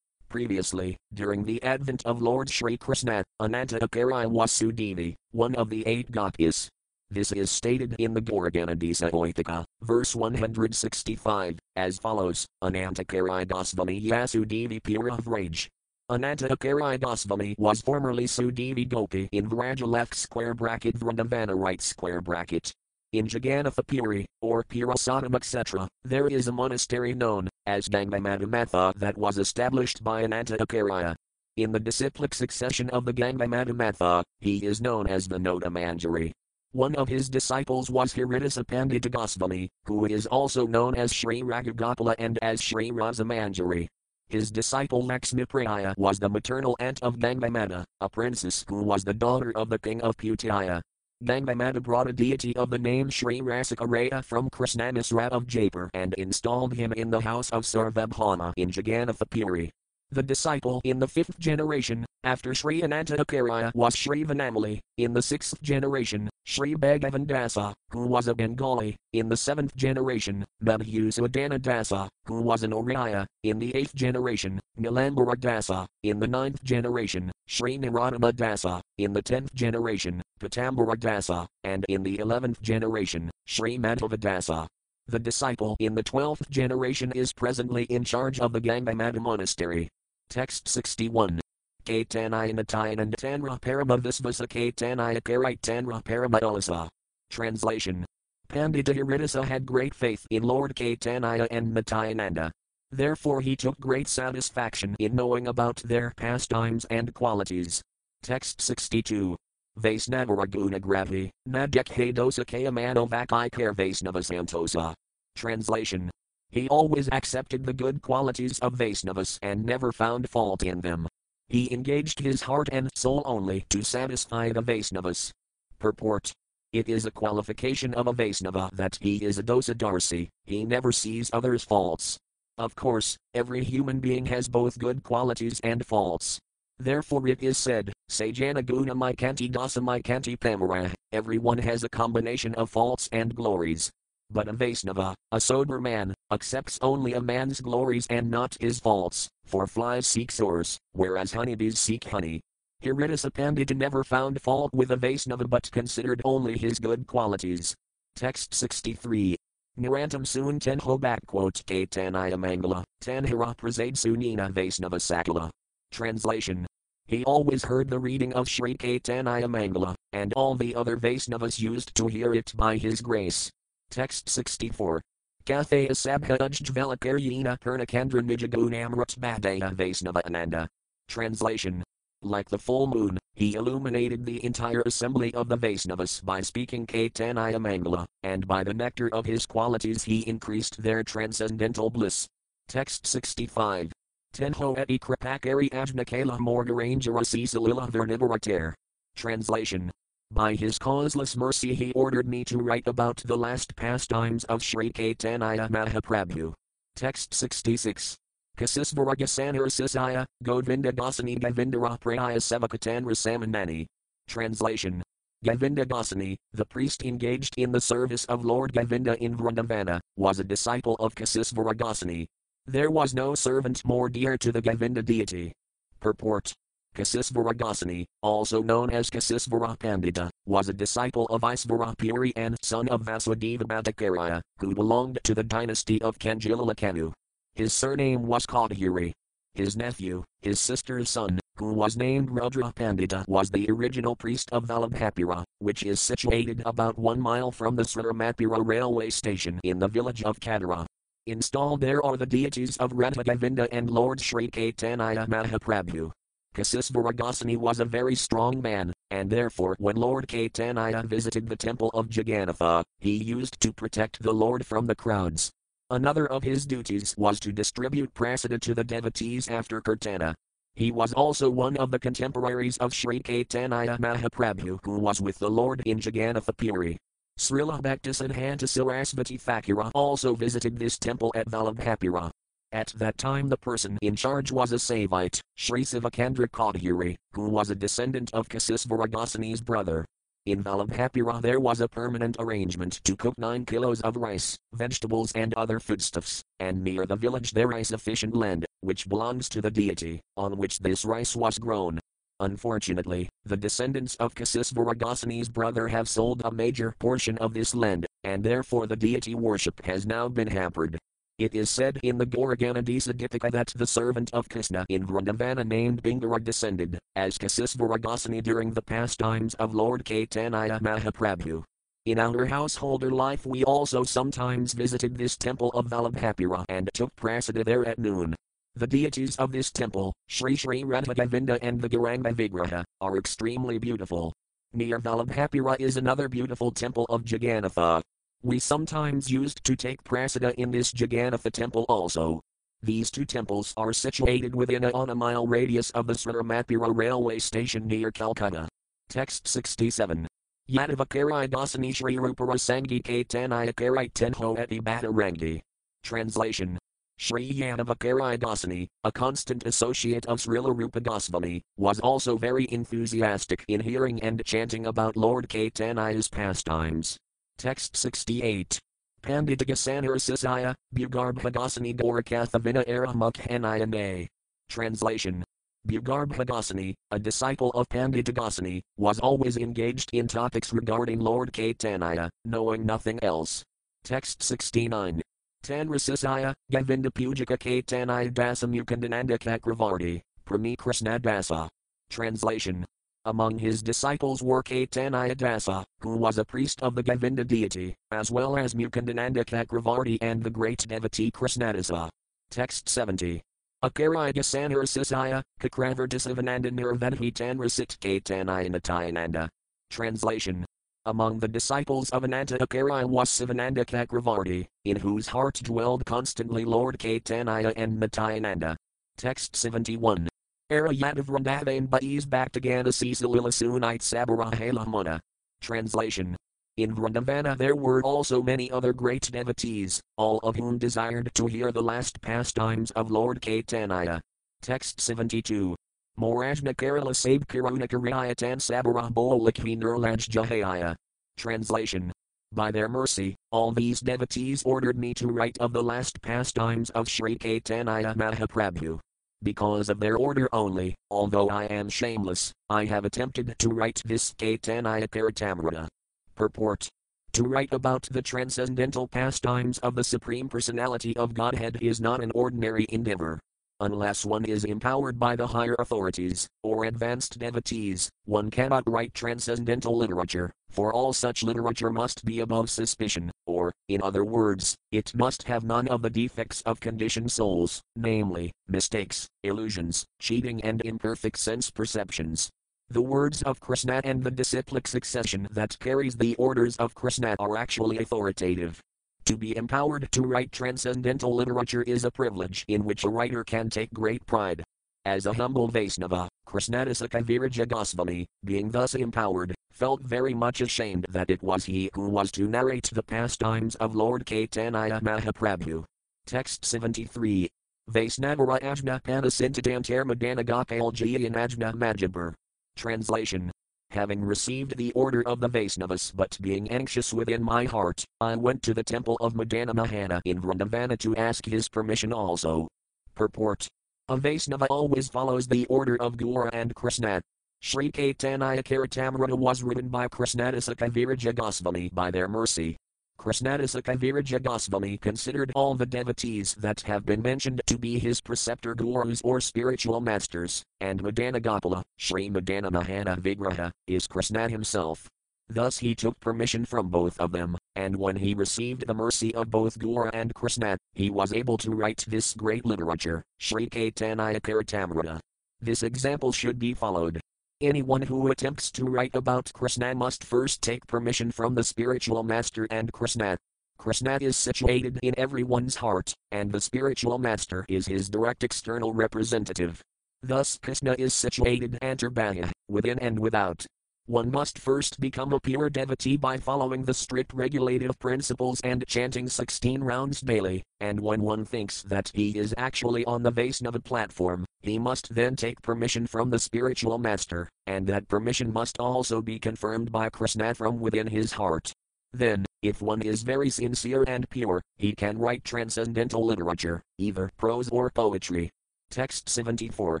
[0.32, 5.86] Previously, during the advent of Lord Sri Krishna, Ananta Acharya was Sudevi, one of the
[5.86, 6.70] eight gopis.
[7.10, 15.68] This is stated in the Gauraganadisa Dipika, verse 165, as follows Anantakarai Dasvami Yasudevi Puravraj.
[16.10, 22.72] Anantakarai Dasvami was formerly Sudevi Gopi in Vraja left square bracket Vrindavana right square bracket.
[23.12, 30.02] In Jagannatha or Purasadam etc., there is a monastery known as Gangamadhamatha that was established
[30.02, 31.14] by Ananta Acharya.
[31.58, 36.32] In the disciplic succession of the Gangamadhamatha, he is known as the Noda Manjari.
[36.70, 42.14] One of his disciples was Haridasa Pandita Goswami, who is also known as Sri Raghugopala
[42.18, 43.88] and as Sri Rasamanjari.
[44.30, 49.52] His disciple Lakshmipriya was the maternal aunt of Gangamata, a princess who was the daughter
[49.54, 50.80] of the king of Putaya.
[51.22, 56.74] Gangamata brought a deity of the name Sri Rasikaraya from Krishnamisra of Jaipur and installed
[56.74, 59.70] him in the house of Sarvabhauma in Jagannatha
[60.10, 65.60] The disciple in the fifth generation, after Sri Anantacharya was Sri Vanamali, in the sixth
[65.62, 72.42] generation, Sri Bhagavan Dasa, who was a Bengali, in the seventh generation, Madhusudana Dasa, who
[72.42, 78.32] was an Oriya, in the eighth generation, Nilambara Dasa, in the ninth generation, Sri Naradama
[78.32, 84.66] Dasa, in the tenth generation, Patambara Dasa, and in the eleventh generation, Sri Madhava Dasa.
[85.06, 89.88] The disciple in the twelfth generation is presently in charge of the Gangamata monastery.
[90.28, 91.40] Text 61.
[91.84, 95.20] Caitanya Natayananda Tanra Parama Visvasa Caitanya
[95.60, 96.88] Tanra Parama
[97.30, 98.04] Translation
[98.48, 102.50] Pandita Haridasa had great faith in Lord Caitanya and Nityananda.
[102.90, 107.80] Therefore he took great satisfaction in knowing about their pastimes and qualities.
[108.22, 109.36] Text 62.
[109.78, 114.94] Vaisnavaraguna Nadekhe Dosakaya Manovaki Kare Vaisnavasantosa.
[115.34, 116.10] Translation
[116.50, 121.08] He always accepted the good qualities of Vaisnavas and never found fault in them.
[121.48, 125.30] He engaged his heart and soul only to satisfy the Vaisnavas.
[125.78, 126.32] Purport
[126.72, 130.90] it is a qualification of a Vaisnava that he is a dosa dosadarsi, he never
[130.90, 132.16] sees others' faults.
[132.56, 136.38] Of course, every human being has both good qualities and faults.
[136.78, 142.68] Therefore it is said, Sajana guna kanti dasa kanti pamara, everyone has a combination of
[142.68, 143.90] faults and glories.
[144.30, 149.30] But a Vaisnava, a sober man, accepts only a man's glories and not his faults,
[149.46, 152.42] for flies seek sores, whereas honeybees seek honey.
[152.84, 157.74] Haridasa Pandita never found fault with a Vaisnava but considered only his good qualities.
[158.14, 159.36] Text 63.
[159.80, 165.48] Nirantam soon tenho backquote Caitanya Mangala, tanhara prasad sunina Vaisnava Sakala.
[165.90, 166.66] Translation.
[167.12, 171.94] He always heard the reading of Sri Caitanya Mangala, and all the other Vaisnavas used
[171.96, 173.50] to hear it by his grace.
[173.90, 175.02] Text 64.
[175.44, 180.66] Kathaya Sabha Ujjvalakaryena Purnakandra Nijagunamrat Badaya Vaisnava Ananda.
[181.06, 181.84] Translation.
[182.22, 187.60] Like the full moon, he illuminated the entire assembly of the Vaisnavas by speaking Caitanya
[187.60, 192.26] Mangala, and by the nectar of his qualities he increased their transcendental bliss.
[192.68, 193.92] Text 65.
[194.32, 198.72] Tenho eti kripakari ajnakala morgaranjara salila vernibarater.
[199.14, 199.90] Translation
[200.30, 204.90] by his causeless mercy he ordered me to write about the last pastimes of Sri
[204.90, 206.54] Caitanya Mahaprabhu.
[206.96, 208.16] Text 66.
[208.56, 213.84] Kasisvaragasana Sisaya, Govinda Dasani Govindara Praya Sevakatan Rasamanani.
[214.28, 215.02] Translation.
[215.44, 220.44] Govinda Dasani, the priest engaged in the service of Lord Govinda in Vrindavana, was a
[220.44, 222.26] disciple of Kasisvaragasani.
[222.66, 225.52] There was no servant more dear to the Govinda deity.
[225.98, 226.52] Purport
[226.94, 233.02] Kasisvara Goswami, also known as Kasisvara Pandita, was a disciple of Isvarapuri and son of
[233.02, 237.12] Vasudeva Bhattacharya, who belonged to the dynasty of Kanjilalakanu.
[237.56, 239.10] His surname was Kadhiri.
[239.54, 244.66] His nephew, his sister's son, who was named Rudra Pandita, was the original priest of
[244.66, 250.22] Vallabhapura, which is situated about one mile from the Sriramapura railway station in the village
[250.22, 250.86] of Kadara.
[251.28, 256.10] Installed there are the deities of Radha and Lord Sri Caitanya Mahaprabhu.
[256.52, 262.08] Kasisvara was a very strong man, and therefore when Lord Caitanya visited the temple of
[262.08, 265.52] Jagannatha, he used to protect the Lord from the crowds.
[265.90, 270.34] Another of his duties was to distribute prasada to the devotees after Kirtana.
[270.74, 275.50] He was also one of the contemporaries of Sri Caitanya Mahaprabhu who was with the
[275.50, 276.98] Lord in Jagannatha Puri.
[277.38, 282.30] Srila Bhaktisiddhanta Sarasvati Thakura also visited this temple at Vallabhapura.
[282.70, 287.70] At that time the person in charge was a Savite, Sri Sivakandra Kadhiri, who was
[287.70, 290.04] a descendant of Kasisvara brother.
[290.46, 295.52] In Vallabhapura there was a permanent arrangement to cook 9 kilos of rice, vegetables and
[295.54, 300.20] other foodstuffs, and near the village there is sufficient land, which belongs to the deity,
[300.36, 302.00] on which this rice was grown.
[302.42, 308.42] Unfortunately, the descendants of Kasisvara brother have sold a major portion of this land, and
[308.42, 310.98] therefore the deity worship has now been hampered.
[311.38, 316.02] It is said in the Gauraganadisa Dipika that the servant of Krishna in Vrindavana named
[316.02, 321.62] Bingara descended, as Kasisvara during the pastimes of Lord Caitanya Mahaprabhu.
[322.06, 327.64] In our householder life we also sometimes visited this temple of Vallabhapura and took prasada
[327.64, 328.34] there at noon.
[328.74, 334.32] The deities of this temple, Sri Sri Radhagovinda and the Gauranga Vigraha, are extremely beautiful.
[334.72, 338.00] Near Vallabhapura is another beautiful temple of Jagannatha.
[338.42, 342.40] We sometimes used to take prasada in this Jagannatha temple also.
[342.82, 347.40] These two temples are situated within a on a mile radius of the Sriramapura railway
[347.40, 348.68] station near Calcutta.
[349.10, 350.26] Text 67.
[350.70, 355.60] Yadavakari Dasani Shri Rupara Sangi Katanayakari Tenho Eti Batarangi.
[356.02, 356.78] Translation
[357.22, 363.78] Sri Yadavakari Dasani, a constant associate of Srila Rupa Goswami, was also very enthusiastic in
[363.78, 367.16] hearing and chanting about Lord Caitanya's pastimes.
[367.58, 368.76] Text 68.
[369.22, 374.26] Panditagasana Sisaya, Bugarbhadasani Gorakathavina Aramukhanayane.
[374.68, 375.44] Translation
[375.86, 383.22] Bugarbhadasani, a disciple of Panditagasani, was always engaged in topics regarding Lord Caitanya, knowing nothing
[383.22, 383.62] else.
[384.02, 385.22] Text 69.
[385.62, 391.68] Tanrasisaya, Govinda Pujaka Caitanya Dasamukhandananda Kakravarti, Prami Krishna Dasa.
[392.10, 392.84] Translation
[393.24, 398.30] among his disciples were Caitanya Dasa, who was a priest of the Govinda deity, as
[398.30, 402.08] well as Mukundananda Cakravarti and the great devotee Krishnadasa.
[402.50, 403.40] Text 70.
[403.84, 409.48] Akariga Sanarasisaya, Kakravartisivananda Nirvedhi Tanrasit Caitanya Natayananda.
[409.90, 410.64] Translation.
[411.04, 416.96] Among the disciples of Ananta Acharya was Sivananda Cakravarti, in whose heart dwelled constantly Lord
[417.00, 418.76] Caitanya and Nityananda.
[419.16, 420.28] Text 71.
[420.70, 425.18] Era Yadav Randavain Bais Bhaktagana Sisalila Sunite Sabarahala
[425.60, 426.36] Translation.
[426.76, 431.72] In Vrindavana there were also many other great devotees, all of whom desired to hear
[431.72, 434.20] the last pastimes of Lord Caitanya.
[434.62, 435.74] Text 72.
[436.18, 440.94] Morajna Kerala Sab Karunakariatan Sabara Bolakhi Nirlaj Jahaya.
[441.38, 442.12] Translation.
[442.52, 447.08] By their mercy, all these devotees ordered me to write of the last pastimes of
[447.08, 449.00] Sri Caitanya Mahaprabhu.
[449.42, 454.34] Because of their order only, although I am shameless, I have attempted to write this
[454.34, 455.88] Caitanya Caritamrita.
[456.34, 456.88] Purport.
[457.32, 462.30] To write about the transcendental pastimes of the Supreme Personality of Godhead is not an
[462.34, 463.40] ordinary endeavor.
[463.82, 469.96] Unless one is empowered by the higher authorities, or advanced devotees, one cannot write transcendental
[469.96, 475.42] literature, for all such literature must be above suspicion, or, in other words, it must
[475.48, 481.68] have none of the defects of conditioned souls, namely, mistakes, illusions, cheating, and imperfect sense
[481.68, 482.50] perceptions.
[482.88, 487.56] The words of Krishna and the disciplic succession that carries the orders of Krishna are
[487.56, 488.80] actually authoritative.
[489.26, 493.70] To be empowered to write transcendental literature is a privilege in which a writer can
[493.70, 494.64] take great pride.
[495.04, 501.30] As a humble Vaisnava, Krishnadasa Kaviraja Goswami, being thus empowered, felt very much ashamed that
[501.30, 505.84] it was he who was to narrate the pastimes of Lord Caitanya Mahaprabhu.
[506.26, 507.48] Text 73.
[507.90, 512.34] Vaisnavara Ajna Panasintadantar Madanagakal Ajna Majabur.
[512.76, 513.52] Translation
[513.92, 518.62] having received the order of the Vaisnavas but being anxious within my heart, I went
[518.64, 522.68] to the temple of Madana Mohana in Vrindavana to ask his permission also.
[523.14, 523.68] Purport.
[524.08, 527.20] A Vaisnava always follows the order of Guru and Krishna.
[527.60, 532.76] Sri Caitanya Caritamrita was written by Krishnadasa Kaviraja Goswami by their mercy.
[533.22, 538.74] Krishnadasa Kaviraja Goswami considered all the devotees that have been mentioned to be his preceptor
[538.74, 545.08] gurus or spiritual masters, and Madana Gopala, Sri Madana Mohana Vigraha, is Krishna himself.
[545.48, 549.52] Thus he took permission from both of them, and when he received the mercy of
[549.52, 555.20] both Guru and Krishna, he was able to write this great literature, Sri Caitanya Caritamrita.
[555.60, 557.20] This example should be followed.
[557.62, 562.66] Anyone who attempts to write about Krishna must first take permission from the spiritual master
[562.72, 563.36] and Krishna.
[563.78, 569.80] Krishna is situated in everyone's heart, and the spiritual master is his direct external representative.
[570.24, 573.64] Thus Krishna is situated antarbahya, within and without.
[574.06, 579.28] One must first become a pure devotee by following the strict regulative principles and chanting
[579.28, 584.44] 16 rounds daily, and when one thinks that he is actually on the Vaisnava platform,
[584.60, 589.38] he must then take permission from the spiritual master, and that permission must also be
[589.38, 591.72] confirmed by Krishna from within his heart.
[592.12, 597.68] Then, if one is very sincere and pure, he can write transcendental literature, either prose
[597.68, 598.50] or poetry.
[598.90, 600.00] Text 74.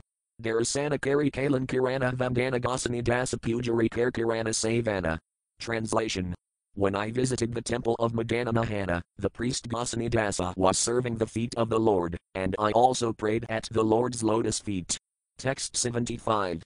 [0.42, 5.16] Darasana Kari Kalan Kirana Vandana Gosani Dasa Pujari Kar Kirana Savana.
[5.60, 6.34] Translation.
[6.74, 11.26] When I visited the temple of Madana Mohana, the priest Gosani Dasa was serving the
[11.26, 14.98] feet of the Lord, and I also prayed at the Lord's lotus feet.
[15.38, 16.62] Text 75.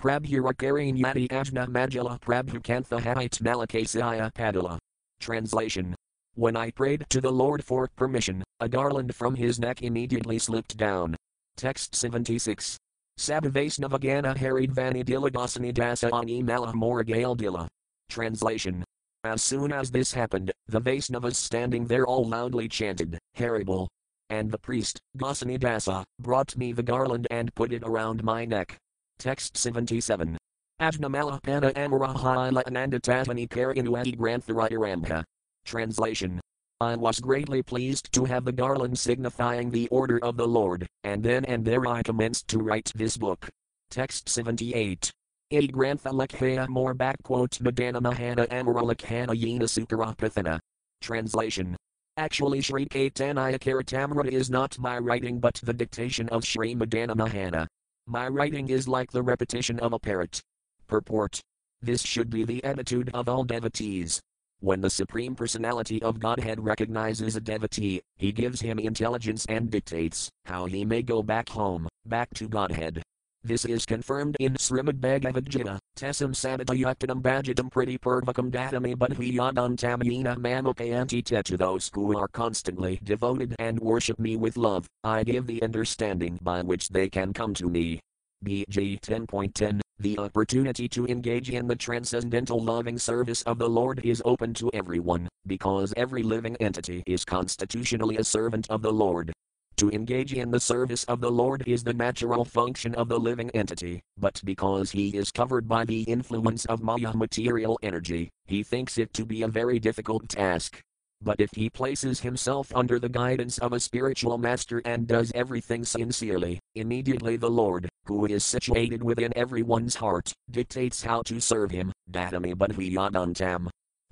[0.00, 4.78] Prabhurakarian Yati Ajna Majala Prabhukantha Hait Malakasaya Padala.
[5.20, 5.94] Translation.
[6.34, 10.76] When I prayed to the Lord for permission, a garland from his neck immediately slipped
[10.76, 11.16] down.
[11.56, 12.78] Text 76.
[13.20, 17.68] Sabhavasnavagana Haridvani Dilagasani Dasa Ani Malamoragale
[18.08, 18.82] Translation
[19.24, 23.88] As soon as this happened, the Vaisnavas standing there all loudly chanted, Haribol.
[24.30, 28.78] And the priest, Gosani Dasa, brought me the garland and put it around my neck.
[29.18, 30.38] Text 77.
[30.80, 35.24] Ajnamala Pana Amarahaila Anandatatani Karinuati Granthara
[35.66, 36.40] Translation
[36.82, 41.22] I was greatly pleased to have the garland signifying the order of the Lord, and
[41.22, 43.50] then and there I commenced to write this book.
[43.90, 45.12] Text 78.
[45.50, 50.58] A grantha more backquote Madana Mohana Amara lakhana yena sukarapathana.
[51.02, 51.76] Translation.
[52.16, 57.66] Actually Sri Caitanya Caritamrita is not my writing but the dictation of Sri Madana Mohana.
[58.06, 60.40] My writing is like the repetition of a parrot.
[60.86, 61.42] Purport.
[61.82, 64.22] This should be the attitude of all devotees.
[64.62, 70.28] When the Supreme Personality of Godhead recognizes a devotee, he gives him intelligence and dictates
[70.44, 73.02] how he may go back home, back to Godhead.
[73.42, 80.36] This is confirmed in Srimad Bhagavad Gita, Tesam Sadatayaktanam Bhajatam Priti Purvakam Datami Budhiyadam Tamayina
[80.36, 85.62] Mamapayanti To those who are constantly devoted and worship me with love, I give the
[85.62, 88.00] understanding by which they can come to me.
[88.44, 94.22] BG 10.10 the opportunity to engage in the transcendental loving service of the Lord is
[94.24, 99.30] open to everyone, because every living entity is constitutionally a servant of the Lord.
[99.76, 103.50] To engage in the service of the Lord is the natural function of the living
[103.50, 108.96] entity, but because he is covered by the influence of Maya material energy, he thinks
[108.96, 110.80] it to be a very difficult task.
[111.22, 115.84] But if he places himself under the guidance of a spiritual master and does everything
[115.84, 121.92] sincerely, immediately the Lord, who is situated within everyone's heart, dictates how to serve him.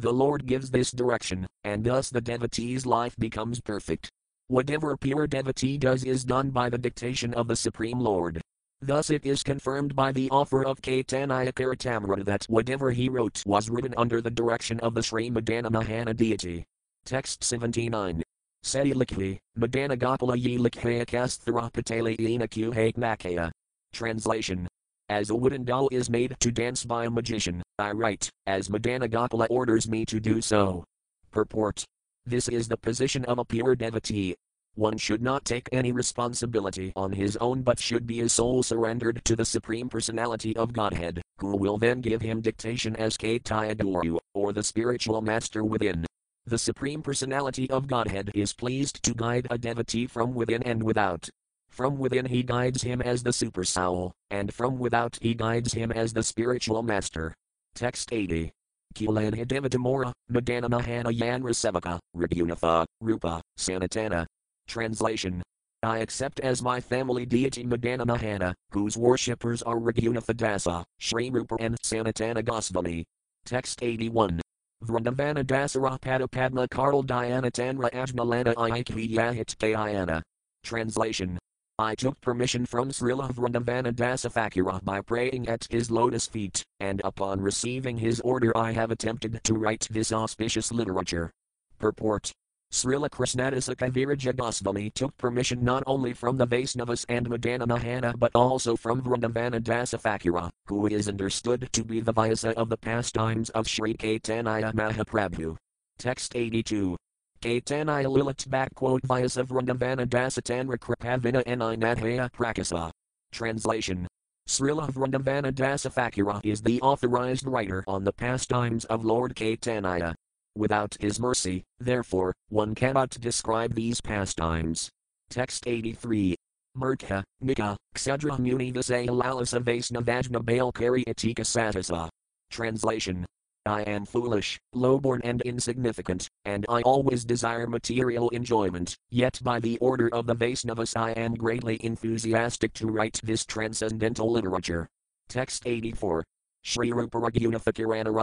[0.01, 4.11] The Lord gives this direction, and thus the devotee's life becomes perfect.
[4.49, 8.41] Whatever pure devotee does is done by the dictation of the Supreme Lord.
[8.81, 13.69] Thus it is confirmed by the offer of Caitanya Caritamrita that whatever he wrote was
[13.69, 16.65] written under the direction of the Sri Madana Mohana deity.
[17.09, 18.23] Text 79.
[18.63, 23.51] Seti likhi, Madana Gopala ye likhaya kastharapatali ina kuhak
[23.95, 24.69] Translation.
[25.09, 29.09] As a wooden doll is made to dance by a magician, I write, as Madana
[29.09, 30.85] Gopala orders me to do so.
[31.31, 31.83] Purport.
[32.27, 34.35] This is the position of a pure devotee.
[34.75, 39.25] One should not take any responsibility on his own but should be his soul surrendered
[39.25, 44.19] to the Supreme Personality of Godhead, who will then give him dictation as Caitya Guru,
[44.35, 46.05] or the spiritual master within.
[46.49, 51.29] The Supreme Personality of Godhead is pleased to guide a devotee from within and without.
[51.69, 55.93] From within he guides him as the super soul, and from without he guides him
[55.93, 57.35] as the spiritual master.
[57.75, 58.51] Text 80.
[58.95, 64.25] Kulanha Devatamora, Madana Mohana Yanra Sevaka, Raghunatha, Rupa, Sanatana.
[64.67, 65.43] Translation.
[65.83, 71.59] I accept as my family deity Madana Mohana, whose worshippers are Raghunatha Dasa, Sri Rupa
[71.61, 73.05] and Sanatana Goswami.
[73.45, 74.41] Text 81.
[74.85, 80.23] Vrindavana Dasara Padma Karl Dhyana Tanra Ajnalana Ikviyahit Kayana.
[80.63, 81.39] Translation.
[81.81, 87.01] I took permission from Srila Vrindavana Dasa Thakura by praying at his lotus feet, and
[87.05, 91.31] upon receiving his order I have attempted to write this auspicious literature.
[91.79, 92.33] Purport
[92.71, 98.31] Srila Krishnadasa Kaviraja Goswami took permission not only from the Vaisnavas and Madana Mohana but
[98.35, 103.49] also from Vrindavana Dasa Thakura, who is understood to be the Vyasa of the pastimes
[103.51, 105.57] of Sri Caitanya Mahaprabhu.
[105.99, 106.95] Text 82.
[107.41, 112.91] Caitanya Lilit backquote Vyasa Vrindavana Dasatanra Kripavina Ninadhaya Prakasa.
[113.33, 114.07] Translation
[114.47, 120.15] Srila Vrindavana Dasa Thakura is the authorized writer on the pastimes of Lord Caitanya
[120.55, 124.91] without his mercy, therefore, one cannot describe these pastimes.
[125.31, 126.35] Text 83.
[126.77, 132.09] Murkha, Nika, Ksudra Muni Visaya Lalasa Vaisnavajna Balkari Atika Satasa.
[132.51, 133.27] Translation.
[133.67, 139.77] I am foolish, lowborn and insignificant, and I always desire material enjoyment, yet by the
[139.79, 144.89] order of the Vaisnavas I am greatly enthusiastic to write this transcendental literature.
[145.29, 146.25] Text 84.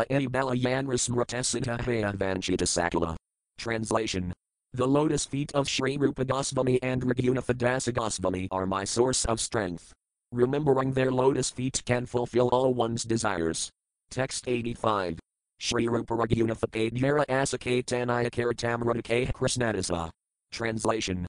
[0.08, 3.16] Ebalayanra Smrtasitahaya Vanchita Sakula.
[3.58, 4.32] Translation
[4.74, 9.92] The lotus feet of Sri Rupa Goswami and Raghunatha Goswami are my source of strength.
[10.32, 13.72] Remembering their lotus feet can fulfill all one's desires.
[14.12, 15.18] Text 85.
[15.60, 20.12] Shri Rupa Raghunatha Padhyara Asakatanaya Karitamradake Krishnadasa.
[20.52, 21.26] Translation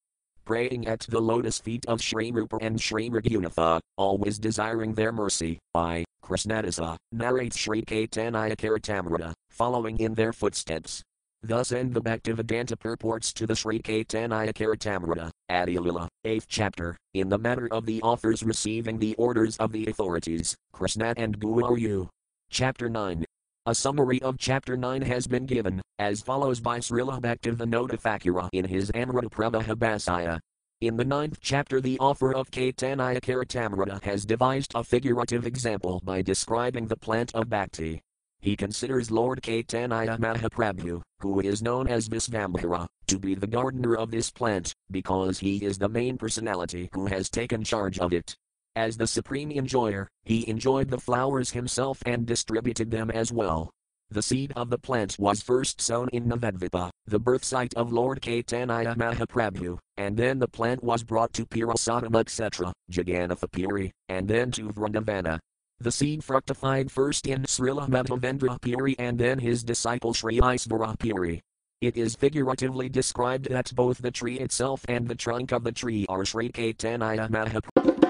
[0.46, 5.58] praying at the lotus feet of Sri Rupa and Sri Raghunatha, always desiring their mercy.
[5.74, 11.02] I, Krishnadasa, narrates Sri Caitanya Caritamrita, following in their footsteps.
[11.42, 15.30] Thus end the Bhaktivedanta purports to the Sri Caitanya Caritamrita.
[15.48, 20.56] Adilila, 8th chapter, in the matter of the authors receiving the orders of the authorities,
[20.72, 22.06] Krishna and Guru.
[22.50, 23.24] Chapter 9.
[23.66, 28.64] A summary of chapter 9 has been given, as follows by Srila Bhaktivinoda Thakura in
[28.64, 30.40] his Amrita Prabhahabhasaya.
[30.82, 36.20] In the ninth chapter, the author of Caitanya Charitamrita has devised a figurative example by
[36.20, 38.02] describing the plant of bhakti.
[38.40, 44.10] He considers Lord Caitanya Mahaprabhu, who is known as Visvambhara, to be the gardener of
[44.10, 48.36] this plant, because he is the main personality who has taken charge of it.
[48.74, 53.70] As the supreme enjoyer, he enjoyed the flowers himself and distributed them as well.
[54.10, 58.20] The seed of the plant was first sown in Navadvipa, the birth site of Lord
[58.20, 64.68] Caitanya Mahaprabhu, and then the plant was brought to Pirasadam etc., Jagannatha and then to
[64.68, 65.40] Vrindavana.
[65.80, 71.42] The seed fructified first in Srila Madhavendra Puri and then his disciple Sri Isvara Puri.
[71.80, 76.06] It is figuratively described that both the tree itself and the trunk of the tree
[76.08, 78.05] are Sri Caitanya Mahaprabhu.